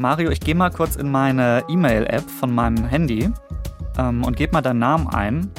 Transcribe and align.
Mario, 0.00 0.30
ich 0.30 0.40
gehe 0.40 0.54
mal 0.54 0.70
kurz 0.70 0.96
in 0.96 1.10
meine 1.10 1.62
E-Mail-App 1.68 2.28
von 2.30 2.54
meinem 2.54 2.86
Handy 2.86 3.30
ähm, 3.98 4.24
und 4.24 4.34
gebe 4.34 4.52
mal 4.52 4.62
deinen 4.62 4.78
Namen 4.78 5.08
ein. 5.08 5.50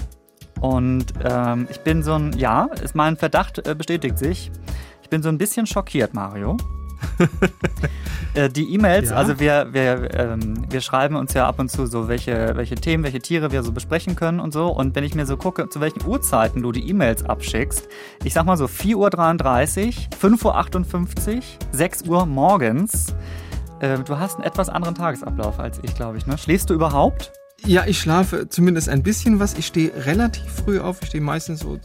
Und 0.59 1.13
ähm, 1.23 1.67
ich 1.69 1.81
bin 1.81 2.01
so 2.01 2.15
ein, 2.15 2.33
ja, 2.33 2.65
ist 2.83 2.95
mein 2.95 3.17
Verdacht 3.17 3.65
äh, 3.67 3.75
bestätigt 3.75 4.17
sich. 4.17 4.51
Ich 5.03 5.09
bin 5.09 5.21
so 5.21 5.29
ein 5.29 5.37
bisschen 5.37 5.67
schockiert, 5.67 6.15
Mario. 6.15 6.57
äh, 8.33 8.49
die 8.49 8.73
E-Mails, 8.73 9.11
ja? 9.11 9.15
also 9.15 9.39
wir, 9.39 9.67
wir, 9.73 10.11
ähm, 10.15 10.65
wir 10.69 10.81
schreiben 10.81 11.15
uns 11.15 11.35
ja 11.35 11.47
ab 11.47 11.59
und 11.59 11.69
zu 11.69 11.85
so, 11.85 12.07
welche, 12.07 12.55
welche 12.55 12.75
Themen, 12.75 13.03
welche 13.03 13.19
Tiere 13.19 13.51
wir 13.51 13.61
so 13.61 13.71
besprechen 13.71 14.15
können 14.15 14.39
und 14.39 14.53
so. 14.53 14.69
Und 14.69 14.95
wenn 14.95 15.03
ich 15.03 15.13
mir 15.13 15.27
so 15.27 15.37
gucke, 15.37 15.69
zu 15.69 15.81
welchen 15.81 16.03
Uhrzeiten 16.07 16.63
du 16.63 16.71
die 16.71 16.89
E-Mails 16.89 17.23
abschickst, 17.23 17.87
ich 18.23 18.33
sag 18.33 18.47
mal 18.47 18.57
so 18.57 18.65
4.33 18.65 20.07
Uhr, 20.23 20.29
5.58 20.31 21.35
Uhr, 21.35 21.41
6 21.71 22.01
Uhr 22.07 22.25
morgens. 22.25 23.15
Äh, 23.81 23.99
du 23.99 24.19
hast 24.19 24.35
einen 24.35 24.43
etwas 24.43 24.69
anderen 24.69 24.95
Tagesablauf 24.95 25.59
als 25.59 25.79
ich, 25.81 25.95
glaube 25.95 26.17
ich. 26.17 26.27
Ne? 26.27 26.37
Schläfst 26.37 26.69
du 26.69 26.73
überhaupt? 26.73 27.33
Ja, 27.65 27.85
ich 27.85 27.99
schlafe 27.99 28.47
zumindest 28.47 28.89
ein 28.89 29.03
bisschen 29.03 29.39
was. 29.39 29.55
Ich 29.55 29.67
stehe 29.67 29.91
relativ 30.05 30.51
früh 30.51 30.79
auf. 30.79 31.01
Ich 31.01 31.09
stehe 31.09 31.23
meistens 31.23 31.59
so 31.61 31.79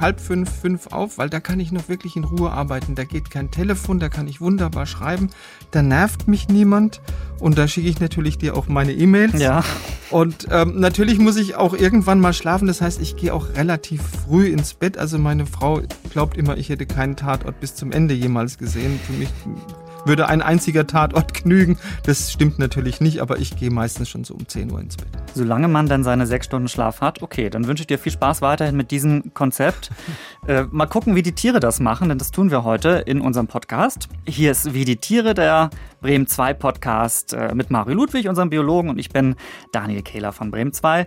halb 0.00 0.18
fünf, 0.18 0.50
fünf 0.50 0.88
auf, 0.88 1.18
weil 1.18 1.28
da 1.28 1.40
kann 1.40 1.60
ich 1.60 1.70
noch 1.70 1.88
wirklich 1.88 2.16
in 2.16 2.24
Ruhe 2.24 2.50
arbeiten. 2.50 2.94
Da 2.94 3.04
geht 3.04 3.30
kein 3.30 3.50
Telefon, 3.50 3.98
da 3.98 4.08
kann 4.08 4.26
ich 4.26 4.40
wunderbar 4.40 4.86
schreiben. 4.86 5.30
Da 5.72 5.82
nervt 5.82 6.26
mich 6.26 6.48
niemand 6.48 7.00
und 7.38 7.58
da 7.58 7.68
schicke 7.68 7.88
ich 7.88 8.00
natürlich 8.00 8.38
dir 8.38 8.56
auch 8.56 8.66
meine 8.66 8.92
E-Mails. 8.92 9.38
Ja. 9.40 9.62
Und 10.10 10.48
ähm, 10.50 10.80
natürlich 10.80 11.18
muss 11.18 11.36
ich 11.36 11.56
auch 11.56 11.74
irgendwann 11.74 12.18
mal 12.18 12.32
schlafen. 12.32 12.66
Das 12.66 12.80
heißt, 12.80 13.00
ich 13.00 13.16
gehe 13.16 13.34
auch 13.34 13.54
relativ 13.56 14.02
früh 14.02 14.46
ins 14.46 14.74
Bett. 14.74 14.98
Also 14.98 15.18
meine 15.18 15.46
Frau 15.46 15.82
glaubt 16.12 16.36
immer, 16.36 16.56
ich 16.56 16.70
hätte 16.70 16.86
keinen 16.86 17.16
Tatort 17.16 17.60
bis 17.60 17.74
zum 17.74 17.92
Ende 17.92 18.14
jemals 18.14 18.58
gesehen. 18.58 18.98
Für 19.06 19.12
mich 19.12 19.28
würde 20.04 20.28
ein 20.28 20.42
einziger 20.42 20.86
Tatort 20.86 21.34
genügen. 21.42 21.78
Das 22.04 22.32
stimmt 22.32 22.58
natürlich 22.58 23.00
nicht, 23.00 23.20
aber 23.20 23.38
ich 23.38 23.56
gehe 23.56 23.70
meistens 23.70 24.08
schon 24.08 24.24
so 24.24 24.34
um 24.34 24.46
10 24.46 24.72
Uhr 24.72 24.80
ins 24.80 24.96
Bett. 24.96 25.08
Solange 25.34 25.68
man 25.68 25.86
dann 25.86 26.04
seine 26.04 26.26
sechs 26.26 26.46
Stunden 26.46 26.68
Schlaf 26.68 27.00
hat, 27.00 27.22
okay, 27.22 27.50
dann 27.50 27.66
wünsche 27.66 27.82
ich 27.82 27.86
dir 27.86 27.98
viel 27.98 28.12
Spaß 28.12 28.42
weiterhin 28.42 28.76
mit 28.76 28.90
diesem 28.90 29.34
Konzept. 29.34 29.90
äh, 30.46 30.64
mal 30.70 30.86
gucken, 30.86 31.14
wie 31.14 31.22
die 31.22 31.32
Tiere 31.32 31.60
das 31.60 31.80
machen, 31.80 32.08
denn 32.08 32.18
das 32.18 32.30
tun 32.30 32.50
wir 32.50 32.64
heute 32.64 33.02
in 33.06 33.20
unserem 33.20 33.46
Podcast. 33.46 34.08
Hier 34.26 34.50
ist 34.50 34.74
Wie 34.74 34.84
die 34.84 34.96
Tiere, 34.96 35.34
der 35.34 35.70
Bremen 36.00 36.26
2 36.26 36.54
Podcast 36.54 37.32
äh, 37.32 37.54
mit 37.54 37.70
Mario 37.70 37.94
Ludwig, 37.94 38.28
unserem 38.28 38.50
Biologen, 38.50 38.90
und 38.90 38.98
ich 38.98 39.10
bin 39.10 39.36
Daniel 39.72 40.02
Kehler 40.02 40.32
von 40.32 40.50
Bremen 40.50 40.72
2 40.72 41.06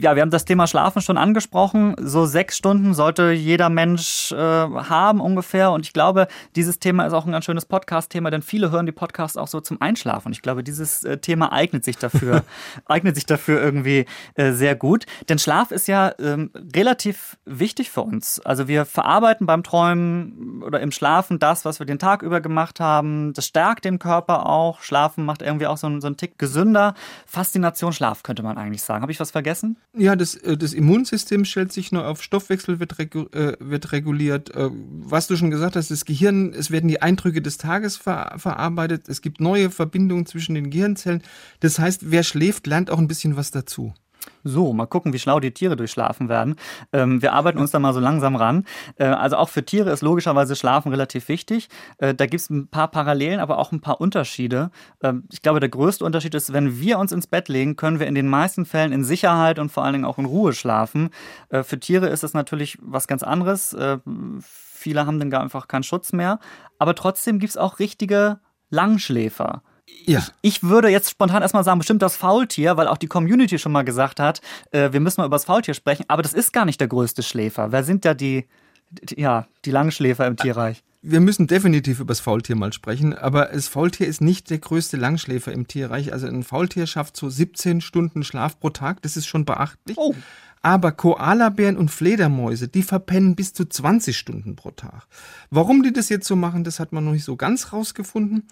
ja, 0.00 0.14
wir 0.14 0.22
haben 0.22 0.30
das 0.30 0.44
Thema 0.44 0.66
Schlafen 0.66 1.00
schon 1.02 1.16
angesprochen. 1.16 1.94
So 1.98 2.26
sechs 2.26 2.56
Stunden 2.56 2.94
sollte 2.94 3.30
jeder 3.32 3.68
Mensch 3.68 4.32
äh, 4.32 4.36
haben 4.36 5.20
ungefähr. 5.20 5.70
Und 5.72 5.86
ich 5.86 5.92
glaube, 5.92 6.28
dieses 6.56 6.78
Thema 6.78 7.06
ist 7.06 7.12
auch 7.12 7.26
ein 7.26 7.32
ganz 7.32 7.44
schönes 7.44 7.64
Podcast-Thema, 7.64 8.30
denn 8.30 8.42
viele 8.42 8.70
hören 8.70 8.86
die 8.86 8.92
Podcasts 8.92 9.36
auch 9.36 9.48
so 9.48 9.60
zum 9.60 9.80
Einschlafen. 9.80 10.28
Und 10.28 10.32
ich 10.32 10.42
glaube, 10.42 10.62
dieses 10.62 11.04
äh, 11.04 11.18
Thema 11.18 11.52
eignet 11.52 11.84
sich 11.84 11.96
dafür, 11.96 12.44
eignet 12.86 13.14
sich 13.14 13.26
dafür 13.26 13.62
irgendwie 13.62 14.06
äh, 14.34 14.52
sehr 14.52 14.74
gut. 14.74 15.06
Denn 15.28 15.38
Schlaf 15.38 15.70
ist 15.70 15.88
ja 15.88 16.12
ähm, 16.18 16.50
relativ 16.74 17.38
wichtig 17.44 17.90
für 17.90 18.02
uns. 18.02 18.40
Also 18.40 18.68
wir 18.68 18.84
verarbeiten 18.84 19.46
beim 19.46 19.62
Träumen 19.62 20.53
oder 20.64 20.80
im 20.80 20.90
Schlafen 20.90 21.38
das, 21.38 21.64
was 21.64 21.78
wir 21.78 21.86
den 21.86 21.98
Tag 21.98 22.22
über 22.22 22.40
gemacht 22.40 22.80
haben. 22.80 23.32
Das 23.32 23.46
stärkt 23.46 23.84
den 23.84 23.98
Körper 23.98 24.46
auch. 24.46 24.80
Schlafen 24.82 25.24
macht 25.24 25.42
irgendwie 25.42 25.66
auch 25.66 25.76
so, 25.76 26.00
so 26.00 26.06
einen 26.06 26.16
Tick 26.16 26.38
gesünder. 26.38 26.94
Faszination 27.26 27.92
Schlaf 27.92 28.22
könnte 28.22 28.42
man 28.42 28.58
eigentlich 28.58 28.82
sagen. 28.82 29.02
Habe 29.02 29.12
ich 29.12 29.20
was 29.20 29.30
vergessen? 29.30 29.76
Ja, 29.96 30.16
das, 30.16 30.34
äh, 30.34 30.56
das 30.56 30.72
Immunsystem 30.72 31.44
stellt 31.44 31.72
sich 31.72 31.92
neu 31.92 32.04
auf, 32.04 32.22
Stoffwechsel 32.22 32.80
wird, 32.80 32.98
regu 32.98 33.26
äh, 33.32 33.56
wird 33.60 33.92
reguliert. 33.92 34.54
Äh, 34.54 34.70
was 34.72 35.26
du 35.26 35.36
schon 35.36 35.50
gesagt 35.50 35.76
hast, 35.76 35.90
das 35.90 36.04
Gehirn, 36.04 36.52
es 36.52 36.70
werden 36.70 36.88
die 36.88 37.02
Eindrücke 37.02 37.42
des 37.42 37.58
Tages 37.58 37.96
ver 37.96 38.34
verarbeitet, 38.36 39.08
es 39.08 39.22
gibt 39.22 39.40
neue 39.40 39.70
Verbindungen 39.70 40.26
zwischen 40.26 40.54
den 40.54 40.70
Gehirnzellen. 40.70 41.22
Das 41.60 41.78
heißt, 41.78 42.10
wer 42.10 42.22
schläft, 42.22 42.66
lernt 42.66 42.90
auch 42.90 42.98
ein 42.98 43.08
bisschen 43.08 43.36
was 43.36 43.50
dazu. 43.50 43.94
So, 44.42 44.72
mal 44.72 44.86
gucken, 44.86 45.12
wie 45.12 45.18
schlau 45.18 45.40
die 45.40 45.52
Tiere 45.52 45.76
durchschlafen 45.76 46.28
werden. 46.28 46.56
Ähm, 46.92 47.22
wir 47.22 47.32
arbeiten 47.32 47.58
uns 47.58 47.70
da 47.70 47.78
mal 47.78 47.94
so 47.94 48.00
langsam 48.00 48.36
ran. 48.36 48.64
Äh, 48.96 49.06
also 49.06 49.36
auch 49.36 49.48
für 49.48 49.64
Tiere 49.64 49.90
ist 49.90 50.02
logischerweise 50.02 50.54
Schlafen 50.54 50.90
relativ 50.90 51.28
wichtig. 51.28 51.68
Äh, 51.98 52.14
da 52.14 52.26
gibt 52.26 52.40
es 52.40 52.50
ein 52.50 52.68
paar 52.68 52.88
Parallelen, 52.88 53.40
aber 53.40 53.58
auch 53.58 53.72
ein 53.72 53.80
paar 53.80 54.00
Unterschiede. 54.00 54.70
Äh, 55.00 55.14
ich 55.32 55.42
glaube, 55.42 55.60
der 55.60 55.70
größte 55.70 56.04
Unterschied 56.04 56.34
ist, 56.34 56.52
wenn 56.52 56.78
wir 56.78 56.98
uns 56.98 57.12
ins 57.12 57.26
Bett 57.26 57.48
legen, 57.48 57.76
können 57.76 58.00
wir 58.00 58.06
in 58.06 58.14
den 58.14 58.28
meisten 58.28 58.66
Fällen 58.66 58.92
in 58.92 59.04
Sicherheit 59.04 59.58
und 59.58 59.72
vor 59.72 59.84
allen 59.84 59.94
Dingen 59.94 60.04
auch 60.04 60.18
in 60.18 60.26
Ruhe 60.26 60.52
schlafen. 60.52 61.10
Äh, 61.48 61.62
für 61.62 61.80
Tiere 61.80 62.08
ist 62.08 62.22
es 62.24 62.34
natürlich 62.34 62.78
was 62.82 63.06
ganz 63.06 63.22
anderes. 63.22 63.72
Äh, 63.72 63.98
viele 64.40 65.06
haben 65.06 65.18
dann 65.18 65.30
gar 65.30 65.40
einfach 65.40 65.68
keinen 65.68 65.84
Schutz 65.84 66.12
mehr. 66.12 66.38
Aber 66.78 66.94
trotzdem 66.94 67.38
gibt 67.38 67.50
es 67.50 67.56
auch 67.56 67.78
richtige 67.78 68.40
Langschläfer. 68.68 69.62
Ja. 70.06 70.18
Ich, 70.42 70.56
ich, 70.56 70.62
würde 70.62 70.88
jetzt 70.88 71.10
spontan 71.10 71.42
erstmal 71.42 71.64
sagen, 71.64 71.78
bestimmt 71.78 72.02
das 72.02 72.16
Faultier, 72.16 72.76
weil 72.76 72.88
auch 72.88 72.98
die 72.98 73.06
Community 73.06 73.58
schon 73.58 73.72
mal 73.72 73.84
gesagt 73.84 74.20
hat, 74.20 74.40
äh, 74.70 74.92
wir 74.92 75.00
müssen 75.00 75.20
mal 75.20 75.26
über 75.26 75.36
das 75.36 75.44
Faultier 75.44 75.74
sprechen. 75.74 76.04
Aber 76.08 76.22
das 76.22 76.32
ist 76.32 76.52
gar 76.52 76.64
nicht 76.64 76.80
der 76.80 76.88
größte 76.88 77.22
Schläfer. 77.22 77.72
Wer 77.72 77.84
sind 77.84 78.04
da 78.04 78.14
die, 78.14 78.46
die 78.90 79.20
ja, 79.20 79.46
die 79.64 79.70
Langschläfer 79.70 80.26
im 80.26 80.36
Tierreich? 80.36 80.82
Wir 81.06 81.20
müssen 81.20 81.46
definitiv 81.46 82.00
über 82.00 82.12
das 82.12 82.20
Faultier 82.20 82.56
mal 82.56 82.72
sprechen, 82.72 83.12
aber 83.12 83.50
das 83.52 83.68
Faultier 83.68 84.06
ist 84.06 84.22
nicht 84.22 84.48
der 84.48 84.56
größte 84.56 84.96
Langschläfer 84.96 85.52
im 85.52 85.68
Tierreich. 85.68 86.14
Also 86.14 86.26
ein 86.26 86.42
Faultier 86.42 86.86
schafft 86.86 87.18
so 87.18 87.28
17 87.28 87.82
Stunden 87.82 88.24
Schlaf 88.24 88.58
pro 88.58 88.70
Tag, 88.70 89.02
das 89.02 89.18
ist 89.18 89.26
schon 89.26 89.44
beachtlich. 89.44 89.98
Oh. 89.98 90.14
Aber 90.62 90.92
Koalabären 90.92 91.76
und 91.76 91.90
Fledermäuse, 91.90 92.68
die 92.68 92.82
verpennen 92.82 93.36
bis 93.36 93.52
zu 93.52 93.66
20 93.66 94.16
Stunden 94.16 94.56
pro 94.56 94.70
Tag. 94.70 95.06
Warum 95.50 95.82
die 95.82 95.92
das 95.92 96.08
jetzt 96.08 96.26
so 96.26 96.36
machen, 96.36 96.64
das 96.64 96.80
hat 96.80 96.90
man 96.90 97.04
noch 97.04 97.12
nicht 97.12 97.24
so 97.24 97.36
ganz 97.36 97.74
rausgefunden. 97.74 98.48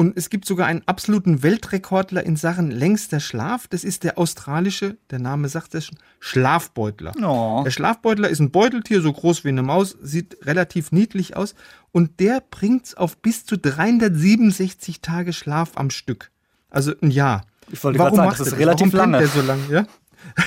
Und 0.00 0.16
es 0.16 0.30
gibt 0.30 0.46
sogar 0.46 0.66
einen 0.66 0.80
absoluten 0.86 1.42
Weltrekordler 1.42 2.24
in 2.24 2.34
Sachen 2.34 2.70
längster 2.70 3.20
Schlaf. 3.20 3.68
Das 3.68 3.84
ist 3.84 4.02
der 4.02 4.16
australische, 4.16 4.96
der 5.10 5.18
Name 5.18 5.50
sagt 5.50 5.74
es 5.74 5.84
schon, 5.84 5.98
Schlafbeutler. 6.20 7.12
Oh. 7.22 7.60
Der 7.66 7.70
Schlafbeutler 7.70 8.30
ist 8.30 8.40
ein 8.40 8.50
Beuteltier, 8.50 9.02
so 9.02 9.12
groß 9.12 9.44
wie 9.44 9.50
eine 9.50 9.62
Maus, 9.62 9.98
sieht 10.00 10.38
relativ 10.46 10.90
niedlich 10.90 11.36
aus. 11.36 11.54
Und 11.92 12.18
der 12.18 12.42
bringt 12.50 12.86
es 12.86 12.94
auf 12.96 13.18
bis 13.18 13.44
zu 13.44 13.58
367 13.58 15.02
Tage 15.02 15.34
Schlaf 15.34 15.72
am 15.74 15.90
Stück. 15.90 16.30
Also 16.70 16.94
ein 17.02 17.10
Jahr. 17.10 17.44
Ich 17.70 17.84
wollte 17.84 17.98
gerade 17.98 18.16
sagen, 18.16 18.30
das 18.30 18.40
ist 18.40 18.58
relativ 18.58 18.94
Warum 18.94 19.10
lange. 19.10 19.18
Der 19.18 19.28
so 19.28 19.42
lang, 19.42 19.58
ja? 19.68 19.84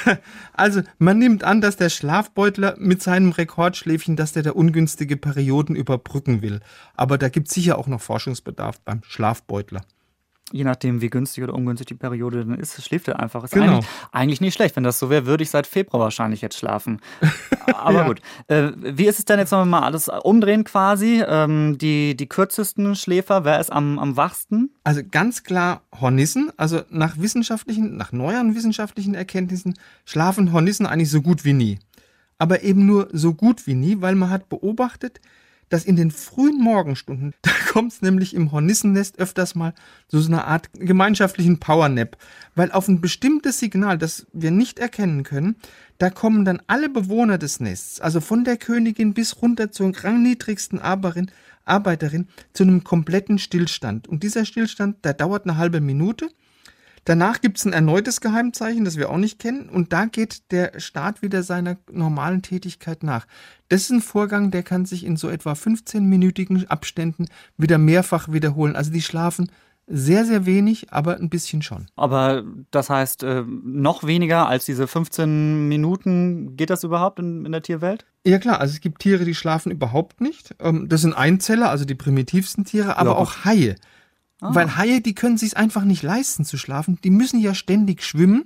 Also, 0.54 0.82
man 1.00 1.18
nimmt 1.18 1.44
an, 1.44 1.62
dass 1.62 1.78
der 1.78 1.90
Schlafbeutler 1.90 2.76
mit 2.78 3.02
seinem 3.02 3.32
Rekordschläfchen, 3.32 4.16
dass 4.16 4.34
der 4.34 4.44
da 4.44 4.52
ungünstige 4.52 5.18
Perioden 5.18 5.76
überbrücken 5.76 6.42
will. 6.42 6.60
Aber 6.96 7.18
da 7.18 7.30
gibt 7.30 7.48
es 7.48 7.56
sicher 7.56 7.78
auch 7.78 7.88
noch 7.88 8.02
Forschungsbedarf 8.02 8.80
beim 8.82 9.02
Schlafbeutler 9.04 9.82
je 10.52 10.64
nachdem, 10.64 11.02
wie 11.02 11.10
günstig 11.10 11.44
oder 11.44 11.54
ungünstig 11.54 11.88
die 11.88 11.96
Periode 11.96 12.46
dann 12.46 12.60
ist, 12.60 12.82
schläft 12.84 13.08
er 13.08 13.20
einfach. 13.20 13.44
Ist 13.44 13.52
genau. 13.52 13.66
eigentlich, 13.66 13.88
eigentlich, 14.12 14.42
nicht 14.42 14.54
schlecht. 14.54 14.76
Wenn 14.76 14.84
das 14.84 15.00
so 15.00 15.10
wäre, 15.10 15.26
würde 15.26 15.44
ich 15.44 15.50
seit 15.50 15.68
Februar 15.68 16.02
wahrscheinlich 16.02 16.42
jetzt 16.42 16.58
schlafen. 16.58 17.00
Aber 17.74 18.00
ja. 18.00 18.08
gut. 18.08 18.22
Äh, 18.48 18.72
wie 18.76 19.08
ist 19.08 19.20
es 19.20 19.26
denn 19.26 19.40
jetzt, 19.40 19.52
wenn 19.52 19.60
wir 19.60 19.66
mal 19.66 19.84
alles 19.84 20.10
umdrehen 20.10 20.64
quasi? 20.64 21.24
Ähm, 21.26 21.78
die, 21.78 22.16
die 22.16 22.28
kürzesten 22.28 22.96
Schläfer, 22.96 23.46
wer 23.46 23.60
ist 23.60 23.72
am, 23.72 23.98
am 24.00 24.18
wachsten? 24.18 24.72
Also 24.84 25.02
ganz 25.10 25.44
klar 25.44 25.82
Hornissen. 26.00 26.52
Also 26.58 26.82
nach 26.90 27.18
wissenschaftlichen, 27.18 27.96
nach 27.98 28.12
neueren 28.12 28.56
wissenschaftlichen 28.56 29.16
Erkenntnissen 29.16 29.76
schlafen 30.06 30.52
Hornissen 30.52 30.86
eigentlich 30.86 31.10
so 31.10 31.22
gut 31.22 31.46
wie 31.46 31.54
nie. 31.54 31.80
Aber 32.38 32.64
eben 32.64 32.86
nur 32.86 33.08
so 33.12 33.34
gut 33.34 33.66
wie 33.68 33.76
nie, 33.76 34.02
weil 34.02 34.16
man 34.16 34.30
hat 34.30 34.50
beobachtet, 34.50 35.22
dass 35.74 35.86
in 35.86 35.96
den 35.96 36.12
frühen 36.12 36.62
Morgenstunden, 36.62 37.34
da 37.42 37.50
kommt 37.72 37.94
es 37.94 38.04
nämlich 38.04 38.36
im 38.36 38.52
Hornissennest 38.52 39.18
öfters 39.18 39.56
mal 39.56 39.74
zu 40.08 40.20
so 40.20 40.32
einer 40.32 40.46
Art 40.46 40.70
gemeinschaftlichen 40.74 41.60
Powernap, 41.60 42.16
weil 42.54 42.72
auf 42.72 42.88
ein 42.88 43.02
bestimmtes 43.02 43.58
Signal, 43.58 43.98
das 43.98 44.28
wir 44.34 44.52
nicht 44.52 44.78
erkennen 44.78 45.24
können, 45.24 45.56
da 45.98 46.12
kommen 46.12 46.46
dann 46.46 46.62
alle 46.68 46.90
Bewohner 46.90 47.40
des 47.40 47.60
Nests, 47.60 48.00
also 48.00 48.22
von 48.22 48.44
der 48.44 48.58
Königin 48.58 49.16
bis 49.16 49.42
runter 49.42 49.72
zur 49.72 49.92
rangniedrigsten 49.98 50.78
Arbeiterin, 50.78 51.32
Arbeiterin, 51.66 52.28
zu 52.54 52.64
einem 52.64 52.84
kompletten 52.84 53.40
Stillstand. 53.40 54.08
Und 54.08 54.22
dieser 54.22 54.46
Stillstand, 54.46 55.04
der 55.04 55.16
dauert 55.16 55.46
eine 55.46 55.58
halbe 55.58 55.82
Minute 55.82 56.30
Danach 57.06 57.42
gibt 57.42 57.58
es 57.58 57.66
ein 57.66 57.74
erneutes 57.74 58.22
Geheimzeichen, 58.22 58.86
das 58.86 58.98
wir 58.98 59.10
auch 59.10 59.18
nicht 59.18 59.40
kennen, 59.40 59.70
und 59.70 59.92
da 59.92 60.06
geht 60.06 60.52
der 60.52 60.80
Staat 60.80 61.22
wieder 61.22 61.44
seiner 61.44 61.78
normalen 61.92 62.42
Tätigkeit 62.42 63.04
nach. 63.04 63.26
Das 63.70 63.82
ist 63.82 63.90
ein 63.90 64.02
Vorgang, 64.02 64.52
der 64.52 64.64
kann 64.64 64.86
sich 64.86 65.06
in 65.06 65.18
so 65.18 65.30
etwa 65.30 65.54
15-minütigen 65.54 66.68
Abständen 66.68 67.28
wieder 67.58 67.78
mehrfach 67.78 68.32
wiederholen. 68.32 68.76
Also 68.76 68.92
die 68.92 69.02
schlafen 69.02 69.52
sehr, 69.86 70.26
sehr 70.26 70.46
wenig, 70.46 70.94
aber 70.94 71.18
ein 71.18 71.30
bisschen 71.30 71.62
schon. 71.62 71.88
Aber 71.96 72.44
das 72.72 72.90
heißt, 72.90 73.24
äh, 73.24 73.44
noch 73.64 74.04
weniger 74.06 74.48
als 74.48 74.66
diese 74.66 74.88
15 74.88 75.68
Minuten, 75.68 76.56
geht 76.56 76.70
das 76.70 76.84
überhaupt 76.84 77.20
in, 77.20 77.46
in, 77.46 77.52
der 77.52 77.62
Tierwelt? 77.62 78.06
Ja 78.26 78.40
klar, 78.40 78.62
also 78.62 78.74
es 78.74 78.80
gibt 78.80 79.00
Tiere, 79.00 79.26
die 79.26 79.36
schlafen 79.36 79.72
überhaupt 79.72 80.22
nicht. 80.22 80.56
Ähm, 80.60 80.88
das 80.88 81.02
sind 81.02 81.14
Einzeller, 81.14 81.70
also 81.70 81.84
die 81.84 81.96
primitivsten 81.96 82.64
Tiere, 82.64 82.98
aber 82.98 83.12
ja, 83.12 83.16
auch 83.18 83.44
Haie. 83.44 83.76
Ah. 84.44 84.54
Weil 84.54 84.76
Haie, 84.78 85.02
die 85.02 85.16
können 85.16 85.38
sich 85.38 85.56
einfach 85.58 85.84
nicht 85.86 86.04
leisten 86.04 86.44
zu 86.46 86.58
schlafen. 86.58 87.00
Die 87.04 87.10
müssen 87.10 87.40
ja 87.40 87.56
ständig 87.56 88.04
schwimmen, 88.04 88.46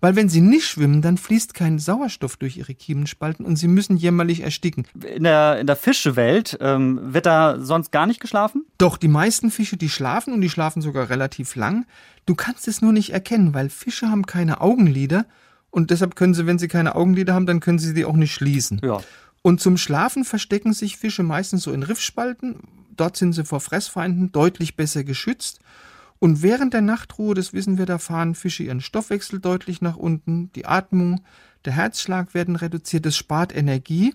Weil 0.00 0.14
wenn 0.14 0.28
sie 0.28 0.40
nicht 0.40 0.64
schwimmen, 0.64 1.02
dann 1.02 1.18
fließt 1.18 1.54
kein 1.54 1.80
Sauerstoff 1.80 2.36
durch 2.36 2.56
ihre 2.56 2.74
Kiemenspalten 2.74 3.44
und 3.44 3.56
sie 3.56 3.66
müssen 3.66 3.96
jämmerlich 3.96 4.42
ersticken. 4.42 4.86
In 5.16 5.24
der, 5.24 5.58
in 5.58 5.66
der 5.66 5.74
Fischewelt 5.74 6.56
ähm, 6.60 7.00
wird 7.02 7.26
da 7.26 7.58
sonst 7.58 7.90
gar 7.90 8.06
nicht 8.06 8.20
geschlafen? 8.20 8.64
Doch, 8.78 8.96
die 8.96 9.08
meisten 9.08 9.50
Fische, 9.50 9.76
die 9.76 9.88
schlafen 9.88 10.32
und 10.32 10.40
die 10.40 10.50
schlafen 10.50 10.82
sogar 10.82 11.10
relativ 11.10 11.56
lang. 11.56 11.84
Du 12.26 12.36
kannst 12.36 12.68
es 12.68 12.80
nur 12.80 12.92
nicht 12.92 13.10
erkennen, 13.12 13.54
weil 13.54 13.70
Fische 13.70 14.08
haben 14.08 14.24
keine 14.24 14.60
Augenlider 14.60 15.26
und 15.70 15.90
deshalb 15.90 16.14
können 16.14 16.34
sie, 16.34 16.46
wenn 16.46 16.60
sie 16.60 16.68
keine 16.68 16.94
Augenlider 16.94 17.34
haben, 17.34 17.46
dann 17.46 17.58
können 17.58 17.80
sie 17.80 17.92
die 17.92 18.04
auch 18.04 18.16
nicht 18.16 18.32
schließen. 18.32 18.80
Ja. 18.84 19.00
Und 19.42 19.60
zum 19.60 19.76
Schlafen 19.76 20.24
verstecken 20.24 20.74
sich 20.74 20.96
Fische 20.96 21.24
meistens 21.24 21.64
so 21.64 21.72
in 21.72 21.82
Riffspalten. 21.82 22.60
Dort 22.98 23.16
sind 23.16 23.32
sie 23.32 23.44
vor 23.44 23.60
Fressfeinden 23.60 24.32
deutlich 24.32 24.76
besser 24.76 25.04
geschützt. 25.04 25.60
Und 26.18 26.42
während 26.42 26.74
der 26.74 26.80
Nachtruhe, 26.80 27.34
das 27.34 27.52
wissen 27.52 27.78
wir, 27.78 27.86
da 27.86 27.98
fahren 27.98 28.34
Fische 28.34 28.64
ihren 28.64 28.80
Stoffwechsel 28.80 29.38
deutlich 29.38 29.80
nach 29.80 29.96
unten, 29.96 30.52
die 30.52 30.66
Atmung, 30.66 31.22
der 31.64 31.72
Herzschlag 31.74 32.34
werden 32.34 32.56
reduziert, 32.56 33.06
das 33.06 33.16
spart 33.16 33.54
Energie. 33.54 34.12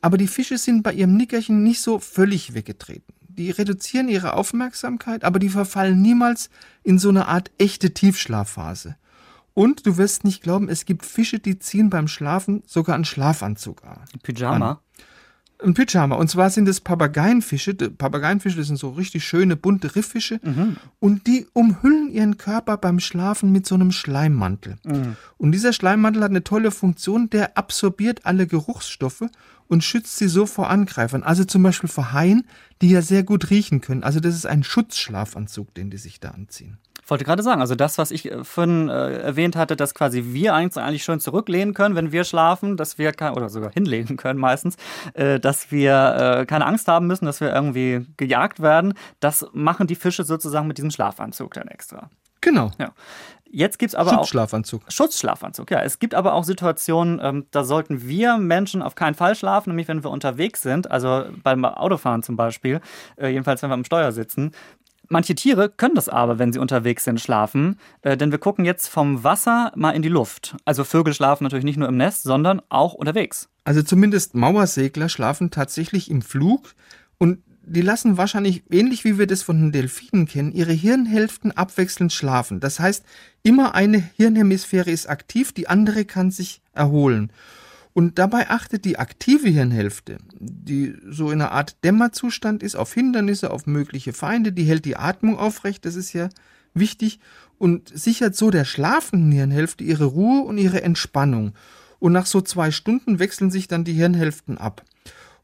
Aber 0.00 0.18
die 0.18 0.28
Fische 0.28 0.56
sind 0.56 0.82
bei 0.82 0.92
ihrem 0.92 1.16
Nickerchen 1.16 1.62
nicht 1.62 1.82
so 1.82 1.98
völlig 1.98 2.54
weggetreten. 2.54 3.14
Die 3.28 3.50
reduzieren 3.50 4.08
ihre 4.08 4.34
Aufmerksamkeit, 4.34 5.24
aber 5.24 5.38
die 5.38 5.48
verfallen 5.48 6.00
niemals 6.00 6.50
in 6.84 6.98
so 6.98 7.08
eine 7.08 7.26
Art 7.26 7.50
echte 7.58 7.92
Tiefschlafphase. 7.92 8.96
Und 9.54 9.86
du 9.86 9.96
wirst 9.96 10.24
nicht 10.24 10.42
glauben, 10.42 10.68
es 10.68 10.84
gibt 10.84 11.04
Fische, 11.04 11.38
die 11.38 11.58
ziehen 11.58 11.90
beim 11.90 12.08
Schlafen 12.08 12.62
sogar 12.66 12.94
einen 12.94 13.04
Schlafanzug 13.04 13.84
an. 13.84 13.98
Pyjama? 14.22 14.80
Ein 15.64 15.74
Pyjama. 15.74 16.16
Und 16.16 16.28
zwar 16.28 16.50
sind 16.50 16.68
es 16.68 16.80
Papageienfische. 16.80 17.74
Papageienfische, 17.74 18.56
das 18.56 18.66
sind 18.66 18.78
so 18.78 18.90
richtig 18.90 19.24
schöne, 19.24 19.56
bunte 19.56 19.94
Rifffische. 19.94 20.40
Mhm. 20.42 20.76
Und 20.98 21.26
die 21.26 21.46
umhüllen 21.52 22.10
ihren 22.10 22.38
Körper 22.38 22.76
beim 22.76 23.00
Schlafen 23.00 23.52
mit 23.52 23.66
so 23.66 23.74
einem 23.74 23.92
Schleimmantel. 23.92 24.76
Mhm. 24.84 25.16
Und 25.38 25.52
dieser 25.52 25.72
Schleimmantel 25.72 26.22
hat 26.22 26.30
eine 26.30 26.44
tolle 26.44 26.70
Funktion, 26.70 27.30
der 27.30 27.56
absorbiert 27.56 28.26
alle 28.26 28.46
Geruchsstoffe 28.46 29.24
und 29.68 29.84
schützt 29.84 30.18
sie 30.18 30.28
so 30.28 30.46
vor 30.46 30.68
Angreifern. 30.68 31.22
Also 31.22 31.44
zum 31.44 31.62
Beispiel 31.62 31.88
vor 31.88 32.12
Haien, 32.12 32.44
die 32.80 32.90
ja 32.90 33.00
sehr 33.00 33.22
gut 33.22 33.50
riechen 33.50 33.80
können. 33.80 34.02
Also 34.02 34.20
das 34.20 34.34
ist 34.34 34.46
ein 34.46 34.64
Schutzschlafanzug, 34.64 35.72
den 35.74 35.90
die 35.90 35.98
sich 35.98 36.20
da 36.20 36.30
anziehen. 36.30 36.78
Ich 37.04 37.10
wollte 37.10 37.24
gerade 37.24 37.42
sagen, 37.42 37.60
also 37.60 37.74
das, 37.74 37.98
was 37.98 38.10
ich 38.10 38.30
äh, 38.30 38.44
vorhin 38.44 38.88
äh, 38.88 39.18
erwähnt 39.18 39.56
hatte, 39.56 39.76
dass 39.76 39.94
quasi 39.94 40.24
wir 40.26 40.54
eigentlich, 40.54 40.82
eigentlich 40.82 41.04
schön 41.04 41.20
zurücklehnen 41.20 41.74
können, 41.74 41.96
wenn 41.96 42.12
wir 42.12 42.24
schlafen, 42.24 42.76
dass 42.76 42.96
wir 42.98 43.12
kein, 43.12 43.32
oder 43.34 43.48
sogar 43.48 43.72
hinlegen 43.72 44.16
können 44.18 44.38
meistens, 44.38 44.76
äh, 45.14 45.40
dass 45.40 45.72
wir 45.72 46.40
äh, 46.40 46.46
keine 46.46 46.66
Angst 46.66 46.88
haben 46.88 47.06
müssen, 47.06 47.24
dass 47.24 47.40
wir 47.40 47.52
irgendwie 47.52 48.06
gejagt 48.16 48.60
werden. 48.60 48.94
Das 49.20 49.46
machen 49.52 49.86
die 49.86 49.96
Fische 49.96 50.24
sozusagen 50.24 50.68
mit 50.68 50.78
diesem 50.78 50.90
Schlafanzug 50.90 51.54
dann 51.54 51.68
extra. 51.68 52.08
Genau. 52.40 52.70
Ja. 52.78 52.92
Jetzt 53.54 53.78
gibt 53.78 53.90
es 53.90 53.94
aber 53.94 54.14
Schutzschlafanzug. 54.14 54.82
auch 54.86 54.90
Schutzschlafanzug. 54.90 55.70
Ja, 55.70 55.82
es 55.82 55.98
gibt 55.98 56.14
aber 56.14 56.32
auch 56.32 56.44
Situationen, 56.44 57.20
ähm, 57.22 57.46
da 57.50 57.64
sollten 57.64 58.08
wir 58.08 58.38
Menschen 58.38 58.80
auf 58.80 58.94
keinen 58.94 59.14
Fall 59.14 59.34
schlafen, 59.34 59.70
nämlich 59.70 59.88
wenn 59.88 60.02
wir 60.02 60.10
unterwegs 60.10 60.62
sind, 60.62 60.90
also 60.90 61.26
beim 61.42 61.62
Autofahren 61.66 62.22
zum 62.22 62.36
Beispiel, 62.36 62.80
äh, 63.16 63.28
jedenfalls 63.28 63.62
wenn 63.62 63.68
wir 63.68 63.74
am 63.74 63.84
Steuer 63.84 64.10
sitzen. 64.12 64.52
Manche 65.08 65.34
Tiere 65.34 65.68
können 65.68 65.94
das 65.94 66.08
aber, 66.08 66.38
wenn 66.38 66.52
sie 66.52 66.58
unterwegs 66.58 67.04
sind, 67.04 67.20
schlafen. 67.20 67.78
Äh, 68.02 68.16
denn 68.16 68.30
wir 68.30 68.38
gucken 68.38 68.64
jetzt 68.64 68.88
vom 68.88 69.24
Wasser 69.24 69.72
mal 69.76 69.90
in 69.90 70.02
die 70.02 70.08
Luft. 70.08 70.56
Also 70.64 70.84
Vögel 70.84 71.12
schlafen 71.12 71.44
natürlich 71.44 71.64
nicht 71.64 71.78
nur 71.78 71.88
im 71.88 71.96
Nest, 71.96 72.22
sondern 72.22 72.62
auch 72.68 72.94
unterwegs. 72.94 73.48
Also 73.64 73.82
zumindest 73.82 74.34
Mauersegler 74.34 75.08
schlafen 75.08 75.50
tatsächlich 75.50 76.10
im 76.10 76.22
Flug 76.22 76.74
und 77.18 77.38
die 77.64 77.80
lassen 77.80 78.16
wahrscheinlich, 78.16 78.64
ähnlich 78.70 79.04
wie 79.04 79.18
wir 79.18 79.26
das 79.26 79.42
von 79.42 79.60
den 79.60 79.72
Delfinen 79.72 80.26
kennen, 80.26 80.52
ihre 80.52 80.72
Hirnhälften 80.72 81.52
abwechselnd 81.52 82.12
schlafen. 82.12 82.58
Das 82.58 82.80
heißt, 82.80 83.04
immer 83.42 83.74
eine 83.74 84.02
Hirnhemisphäre 84.16 84.90
ist 84.90 85.08
aktiv, 85.08 85.52
die 85.52 85.68
andere 85.68 86.04
kann 86.04 86.30
sich 86.30 86.60
erholen. 86.72 87.30
Und 87.94 88.18
dabei 88.18 88.48
achtet 88.48 88.84
die 88.84 88.98
aktive 88.98 89.48
Hirnhälfte, 89.48 90.18
die 90.38 90.94
so 91.08 91.30
in 91.30 91.40
einer 91.40 91.52
Art 91.52 91.84
Dämmerzustand 91.84 92.62
ist, 92.62 92.74
auf 92.74 92.94
Hindernisse, 92.94 93.50
auf 93.50 93.66
mögliche 93.66 94.12
Feinde, 94.12 94.52
die 94.52 94.64
hält 94.64 94.84
die 94.84 94.96
Atmung 94.96 95.38
aufrecht, 95.38 95.84
das 95.84 95.94
ist 95.94 96.12
ja 96.12 96.30
wichtig, 96.74 97.20
und 97.58 97.90
sichert 97.94 98.34
so 98.34 98.50
der 98.50 98.64
schlafenden 98.64 99.30
Hirnhälfte 99.30 99.84
ihre 99.84 100.06
Ruhe 100.06 100.42
und 100.42 100.58
ihre 100.58 100.82
Entspannung. 100.82 101.52
Und 101.98 102.12
nach 102.12 102.26
so 102.26 102.40
zwei 102.40 102.70
Stunden 102.70 103.18
wechseln 103.18 103.50
sich 103.50 103.68
dann 103.68 103.84
die 103.84 103.92
Hirnhälften 103.92 104.58
ab. 104.58 104.84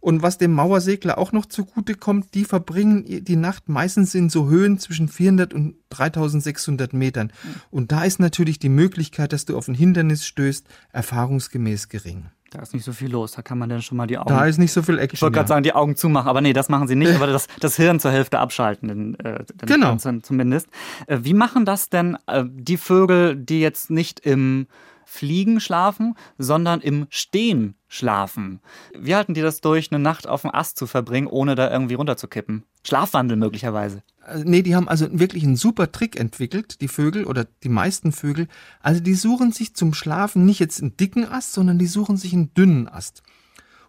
Und 0.01 0.23
was 0.23 0.39
dem 0.39 0.53
Mauersegler 0.53 1.19
auch 1.19 1.33
noch 1.33 1.47
zugute 1.47 1.95
kommt, 1.95 2.35
die 2.35 2.45
verbringen 2.45 3.05
die 3.25 3.37
Nacht 3.37 3.69
meistens 3.69 4.15
in 4.15 4.31
so 4.31 4.49
Höhen 4.49 4.79
zwischen 4.79 5.09
400 5.09 5.53
und 5.53 5.75
3600 5.91 6.93
Metern. 6.93 7.33
Und 7.71 7.91
da 7.91 8.05
ist 8.05 8.21
natürlich 8.21 8.59
die 8.59 8.69
Möglichkeit, 8.69 9.33
dass 9.33 9.45
du 9.45 9.57
auf 9.57 9.67
ein 9.67 9.75
Hindernis 9.75 10.25
stößt, 10.25 10.67
erfahrungsgemäß 10.93 11.89
gering. 11.89 12.27
Da 12.51 12.63
ist 12.63 12.73
nicht 12.73 12.85
so 12.85 12.93
viel 12.93 13.11
los, 13.11 13.33
da 13.33 13.43
kann 13.43 13.59
man 13.59 13.69
dann 13.69 13.83
schon 13.83 13.99
mal 13.99 14.07
die 14.07 14.17
Augen. 14.17 14.29
Da 14.29 14.47
ist 14.47 14.59
nicht 14.59 14.73
so 14.73 14.83
viel 14.83 14.99
Action. 14.99 15.17
Ich 15.17 15.23
wollte 15.23 15.35
gerade 15.35 15.45
ja. 15.45 15.49
sagen, 15.49 15.63
die 15.65 15.75
Augen 15.75 15.97
zumachen, 15.97 16.29
aber 16.29 16.41
nee, 16.41 16.55
das 16.55 16.71
machen 16.71 16.89
sie 16.89 16.95
nicht, 16.95 17.15
aber 17.15 17.27
das, 17.27 17.47
das 17.61 17.77
Hirn 17.77 18.01
zur 18.01 18.11
Hälfte 18.11 18.39
abschalten, 18.39 18.89
denn, 18.89 19.15
äh, 19.21 19.45
denn 19.45 19.69
Genau. 19.69 19.97
zumindest. 19.97 20.69
Äh, 21.07 21.19
wie 21.23 21.35
machen 21.35 21.67
das 21.67 21.91
denn 21.91 22.17
äh, 22.27 22.45
die 22.49 22.79
Vögel, 22.79 23.37
die 23.37 23.61
jetzt 23.61 23.91
nicht 23.91 24.21
im 24.21 24.67
Fliegen 25.05 25.61
schlafen, 25.61 26.15
sondern 26.39 26.81
im 26.81 27.07
Stehen 27.11 27.75
schlafen? 27.89 28.61
Wie 28.97 29.15
halten 29.15 29.35
die 29.35 29.41
das 29.41 29.61
durch, 29.61 29.91
eine 29.91 29.99
Nacht 29.99 30.27
auf 30.27 30.43
dem 30.43 30.55
Ast 30.55 30.77
zu 30.79 30.87
verbringen, 30.87 31.27
ohne 31.27 31.55
da 31.55 31.71
irgendwie 31.71 31.95
runterzukippen? 31.95 32.65
Schlafwandel 32.87 33.37
möglicherweise. 33.37 34.03
Äh, 34.27 34.45
Nee, 34.45 34.63
die 34.63 34.77
haben 34.77 34.89
also 34.89 35.09
wirklich 35.11 35.45
einen 35.45 35.57
super 35.57 35.91
Trick 35.91 36.19
entwickelt, 36.19 36.81
die 36.81 36.89
Vögel 36.89 37.25
oder 37.25 37.47
die 37.63 37.69
meisten 37.69 38.13
Vögel. 38.13 38.47
Also 38.81 39.01
die 39.01 39.15
suchen 39.15 39.53
sich 39.53 39.75
zum 39.75 39.95
Schlafen 39.95 40.45
nicht 40.45 40.61
jetzt 40.61 40.81
einen 40.81 40.97
dicken 40.97 41.27
Ast, 41.27 41.53
sondern 41.55 41.79
die 41.79 41.87
suchen 41.87 42.17
sich 42.17 42.33
einen 42.33 42.55
dünnen 42.55 42.89
Ast. 42.89 43.23